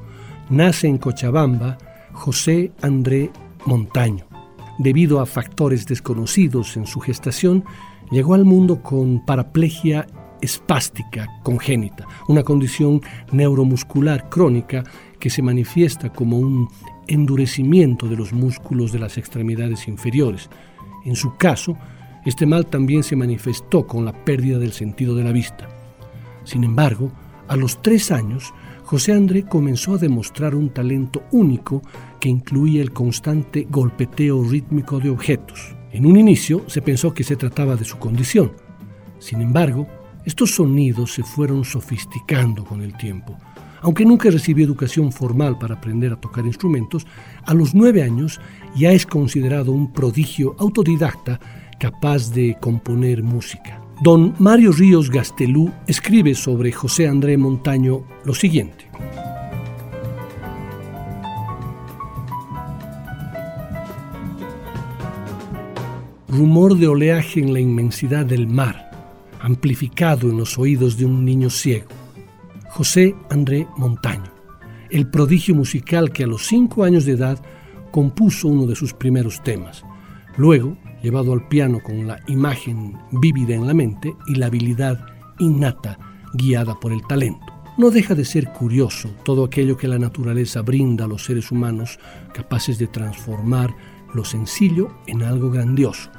nace 0.51 0.85
en 0.85 0.99
Cochabamba 0.99 1.79
José 2.11 2.71
André 2.83 3.31
Montaño. 3.65 4.26
Debido 4.77 5.19
a 5.19 5.25
factores 5.25 5.87
desconocidos 5.87 6.77
en 6.77 6.85
su 6.85 6.99
gestación, 6.99 7.63
llegó 8.11 8.35
al 8.35 8.45
mundo 8.45 8.81
con 8.83 9.25
paraplegia 9.25 10.05
espástica 10.41 11.27
congénita, 11.43 12.05
una 12.27 12.43
condición 12.43 13.01
neuromuscular 13.31 14.29
crónica 14.29 14.83
que 15.19 15.31
se 15.31 15.41
manifiesta 15.41 16.09
como 16.09 16.37
un 16.37 16.69
endurecimiento 17.07 18.07
de 18.07 18.17
los 18.17 18.33
músculos 18.33 18.91
de 18.91 18.99
las 18.99 19.17
extremidades 19.17 19.87
inferiores. 19.87 20.49
En 21.05 21.15
su 21.15 21.35
caso, 21.37 21.75
este 22.25 22.45
mal 22.45 22.67
también 22.67 23.03
se 23.03 23.15
manifestó 23.15 23.87
con 23.87 24.05
la 24.05 24.13
pérdida 24.13 24.59
del 24.59 24.73
sentido 24.73 25.15
de 25.15 25.23
la 25.23 25.31
vista. 25.31 25.67
Sin 26.43 26.63
embargo, 26.63 27.11
a 27.47 27.55
los 27.55 27.81
tres 27.81 28.11
años, 28.11 28.53
José 28.83 29.13
André 29.13 29.43
comenzó 29.43 29.95
a 29.95 29.97
demostrar 29.97 30.53
un 30.53 30.69
talento 30.69 31.23
único 31.31 31.81
que 32.19 32.29
incluía 32.29 32.81
el 32.81 32.91
constante 32.91 33.67
golpeteo 33.69 34.43
rítmico 34.43 34.99
de 34.99 35.09
objetos. 35.09 35.75
En 35.91 36.05
un 36.05 36.17
inicio 36.17 36.63
se 36.67 36.81
pensó 36.81 37.13
que 37.13 37.23
se 37.23 37.35
trataba 37.35 37.75
de 37.75 37.85
su 37.85 37.97
condición. 37.97 38.51
Sin 39.19 39.41
embargo, 39.41 39.87
estos 40.25 40.55
sonidos 40.55 41.13
se 41.13 41.23
fueron 41.23 41.63
sofisticando 41.63 42.65
con 42.65 42.81
el 42.81 42.95
tiempo. 42.97 43.37
Aunque 43.81 44.05
nunca 44.05 44.29
recibió 44.29 44.65
educación 44.65 45.11
formal 45.11 45.57
para 45.57 45.75
aprender 45.75 46.11
a 46.11 46.19
tocar 46.19 46.45
instrumentos, 46.45 47.05
a 47.45 47.53
los 47.53 47.73
nueve 47.73 48.03
años 48.03 48.41
ya 48.75 48.91
es 48.91 49.05
considerado 49.05 49.71
un 49.71 49.93
prodigio 49.93 50.55
autodidacta 50.59 51.39
capaz 51.79 52.31
de 52.31 52.57
componer 52.59 53.23
música. 53.23 53.81
Don 54.01 54.35
Mario 54.39 54.71
Ríos 54.71 55.09
Gastelú 55.09 55.71
escribe 55.87 56.35
sobre 56.35 56.71
José 56.71 57.07
André 57.07 57.37
Montaño 57.37 58.03
lo 58.25 58.33
siguiente. 58.33 58.85
Rumor 66.29 66.77
de 66.77 66.89
oleaje 66.89 67.39
en 67.39 67.53
la 67.53 67.61
inmensidad 67.61 68.25
del 68.25 68.47
mar, 68.47 68.91
amplificado 69.39 70.29
en 70.29 70.37
los 70.37 70.57
oídos 70.59 70.97
de 70.97 71.05
un 71.05 71.23
niño 71.23 71.49
ciego. 71.49 71.87
José 72.69 73.15
André 73.29 73.65
Montaño, 73.77 74.29
el 74.89 75.09
prodigio 75.09 75.55
musical 75.55 76.11
que 76.11 76.25
a 76.25 76.27
los 76.27 76.45
cinco 76.45 76.83
años 76.83 77.05
de 77.05 77.13
edad 77.13 77.39
compuso 77.91 78.49
uno 78.49 78.65
de 78.65 78.75
sus 78.75 78.93
primeros 78.93 79.41
temas. 79.41 79.85
Luego, 80.35 80.75
llevado 81.01 81.31
al 81.31 81.47
piano 81.47 81.79
con 81.81 82.05
la 82.05 82.19
imagen 82.27 82.97
vívida 83.13 83.55
en 83.55 83.65
la 83.65 83.73
mente 83.73 84.13
y 84.27 84.35
la 84.35 84.47
habilidad 84.47 85.05
innata 85.39 85.97
guiada 86.33 86.77
por 86.77 86.91
el 86.91 87.07
talento. 87.07 87.45
No 87.77 87.89
deja 87.89 88.15
de 88.15 88.25
ser 88.25 88.51
curioso 88.51 89.09
todo 89.23 89.45
aquello 89.45 89.77
que 89.77 89.87
la 89.87 89.97
naturaleza 89.97 90.61
brinda 90.61 91.05
a 91.05 91.07
los 91.07 91.23
seres 91.23 91.51
humanos 91.51 91.99
capaces 92.33 92.77
de 92.77 92.87
transformar 92.87 93.73
lo 94.13 94.25
sencillo 94.25 94.89
en 95.07 95.23
algo 95.23 95.51
grandioso. 95.51 96.09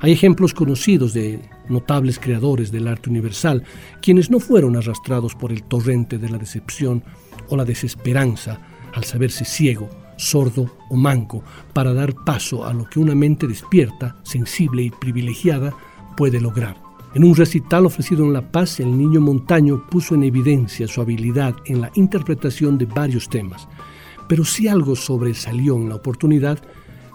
Hay 0.00 0.12
ejemplos 0.12 0.52
conocidos 0.52 1.14
de 1.14 1.40
notables 1.68 2.18
creadores 2.18 2.70
del 2.70 2.86
arte 2.86 3.10
universal, 3.10 3.62
quienes 4.02 4.30
no 4.30 4.40
fueron 4.40 4.76
arrastrados 4.76 5.34
por 5.34 5.52
el 5.52 5.62
torrente 5.62 6.18
de 6.18 6.28
la 6.28 6.38
decepción 6.38 7.02
o 7.48 7.56
la 7.56 7.64
desesperanza 7.64 8.60
al 8.94 9.04
saberse 9.04 9.44
ciego 9.44 9.88
sordo 10.16 10.70
o 10.88 10.96
manco 10.96 11.42
para 11.72 11.92
dar 11.92 12.14
paso 12.14 12.64
a 12.64 12.72
lo 12.72 12.88
que 12.88 12.98
una 12.98 13.14
mente 13.14 13.46
despierta, 13.46 14.16
sensible 14.22 14.82
y 14.82 14.90
privilegiada 14.90 15.74
puede 16.16 16.40
lograr. 16.40 16.76
En 17.14 17.24
un 17.24 17.34
recital 17.34 17.86
ofrecido 17.86 18.24
en 18.24 18.32
La 18.32 18.50
Paz, 18.50 18.80
el 18.80 18.96
niño 18.96 19.20
montaño 19.20 19.86
puso 19.88 20.14
en 20.14 20.24
evidencia 20.24 20.86
su 20.88 21.00
habilidad 21.00 21.54
en 21.64 21.80
la 21.80 21.90
interpretación 21.94 22.76
de 22.76 22.86
varios 22.86 23.28
temas. 23.28 23.68
Pero 24.28 24.44
si 24.44 24.68
algo 24.68 24.96
sobresalió 24.96 25.76
en 25.76 25.88
la 25.88 25.94
oportunidad, 25.94 26.58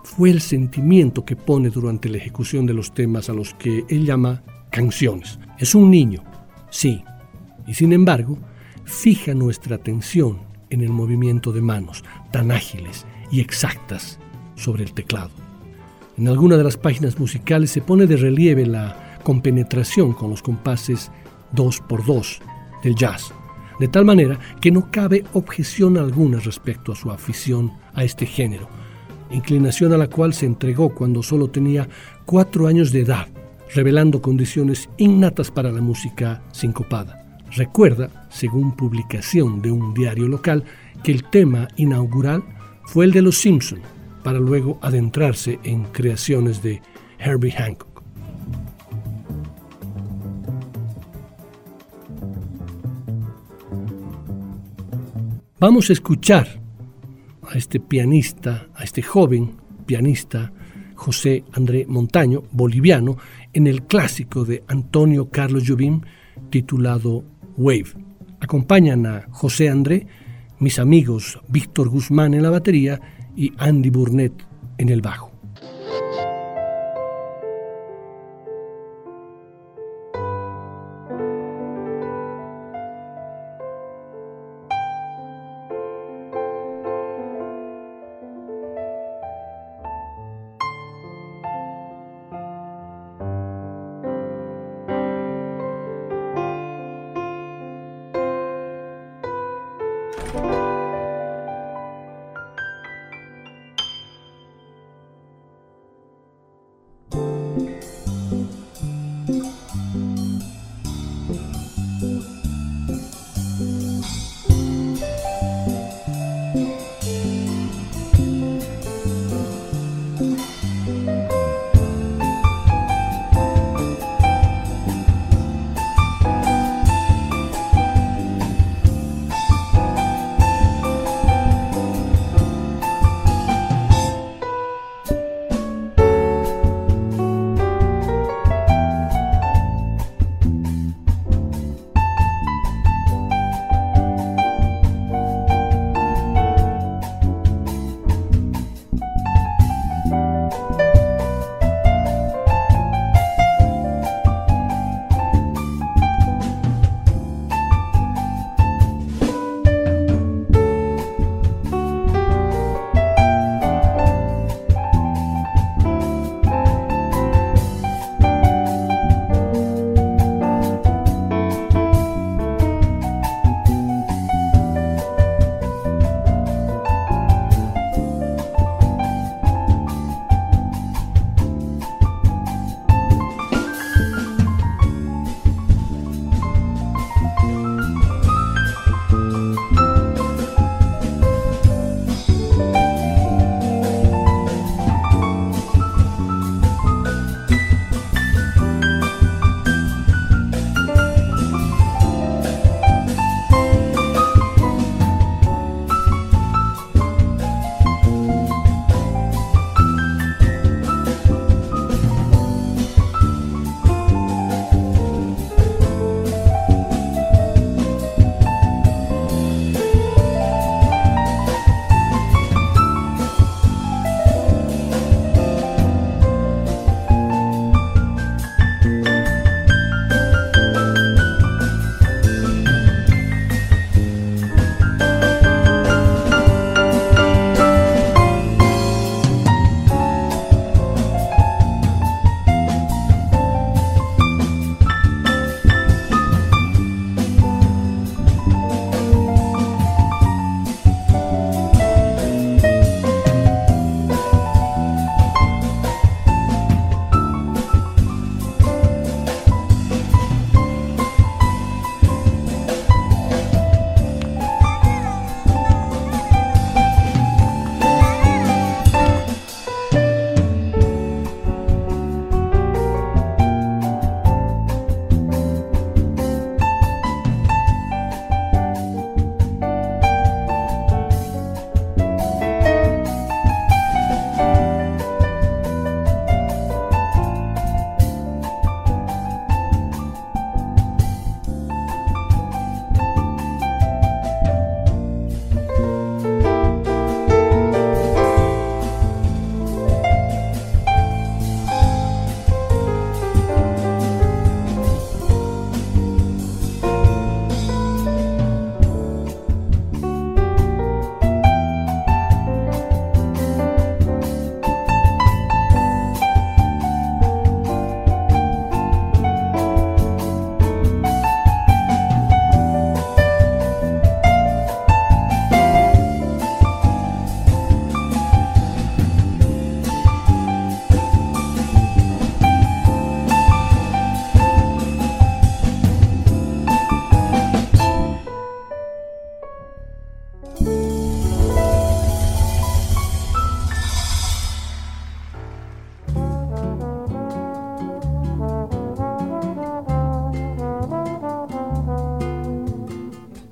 fue 0.03 0.29
el 0.29 0.41
sentimiento 0.41 1.25
que 1.25 1.35
pone 1.35 1.69
durante 1.69 2.09
la 2.09 2.17
ejecución 2.17 2.65
de 2.65 2.73
los 2.73 2.93
temas 2.93 3.29
a 3.29 3.33
los 3.33 3.53
que 3.53 3.85
él 3.89 4.05
llama 4.05 4.43
canciones. 4.71 5.39
Es 5.57 5.75
un 5.75 5.91
niño, 5.91 6.23
sí, 6.69 7.03
y 7.67 7.73
sin 7.73 7.93
embargo, 7.93 8.37
fija 8.83 9.33
nuestra 9.33 9.75
atención 9.75 10.39
en 10.69 10.81
el 10.81 10.89
movimiento 10.89 11.51
de 11.51 11.61
manos, 11.61 12.03
tan 12.31 12.51
ágiles 12.51 13.05
y 13.31 13.39
exactas 13.39 14.19
sobre 14.55 14.83
el 14.83 14.93
teclado. 14.93 15.31
En 16.17 16.27
alguna 16.27 16.57
de 16.57 16.63
las 16.63 16.77
páginas 16.77 17.19
musicales 17.19 17.71
se 17.71 17.81
pone 17.81 18.07
de 18.07 18.17
relieve 18.17 18.65
la 18.65 19.19
compenetración 19.23 20.13
con 20.13 20.29
los 20.29 20.41
compases 20.41 21.11
2x2 21.55 22.39
del 22.83 22.95
jazz, 22.95 23.33
de 23.79 23.87
tal 23.87 24.05
manera 24.05 24.39
que 24.59 24.71
no 24.71 24.91
cabe 24.91 25.23
objeción 25.33 25.97
alguna 25.97 26.39
respecto 26.39 26.91
a 26.91 26.95
su 26.95 27.11
afición 27.11 27.71
a 27.93 28.03
este 28.03 28.25
género, 28.25 28.67
inclinación 29.31 29.93
a 29.93 29.97
la 29.97 30.07
cual 30.07 30.33
se 30.33 30.45
entregó 30.45 30.93
cuando 30.93 31.23
solo 31.23 31.49
tenía 31.49 31.87
cuatro 32.25 32.67
años 32.67 32.91
de 32.91 33.01
edad, 33.01 33.27
revelando 33.73 34.21
condiciones 34.21 34.89
innatas 34.97 35.51
para 35.51 35.71
la 35.71 35.81
música 35.81 36.41
sincopada. 36.51 37.39
Recuerda, 37.55 38.27
según 38.29 38.75
publicación 38.75 39.61
de 39.61 39.71
un 39.71 39.93
diario 39.93 40.27
local, 40.27 40.63
que 41.03 41.11
el 41.11 41.23
tema 41.23 41.67
inaugural 41.75 42.43
fue 42.85 43.05
el 43.05 43.11
de 43.11 43.21
Los 43.21 43.37
Simpson, 43.39 43.79
para 44.23 44.39
luego 44.39 44.77
adentrarse 44.81 45.59
en 45.63 45.83
creaciones 45.85 46.61
de 46.61 46.81
Herbie 47.19 47.51
Hancock. 47.51 48.03
Vamos 55.59 55.89
a 55.89 55.93
escuchar 55.93 56.60
a 57.51 57.57
este 57.57 57.79
pianista, 57.79 58.67
a 58.73 58.83
este 58.83 59.01
joven 59.01 59.57
pianista 59.85 60.51
José 60.95 61.43
André 61.53 61.85
Montaño, 61.87 62.43
boliviano, 62.51 63.17
en 63.53 63.67
el 63.67 63.83
clásico 63.83 64.45
de 64.45 64.63
Antonio 64.67 65.29
Carlos 65.29 65.63
Jobim 65.67 66.01
titulado 66.49 67.25
Wave. 67.57 67.93
Acompañan 68.39 69.05
a 69.05 69.27
José 69.31 69.69
André, 69.69 70.07
mis 70.59 70.79
amigos 70.79 71.39
Víctor 71.47 71.89
Guzmán 71.89 72.33
en 72.33 72.43
la 72.43 72.51
batería 72.51 73.01
y 73.35 73.51
Andy 73.57 73.89
Burnett 73.89 74.33
en 74.77 74.89
el 74.89 75.01
bajo. 75.01 75.31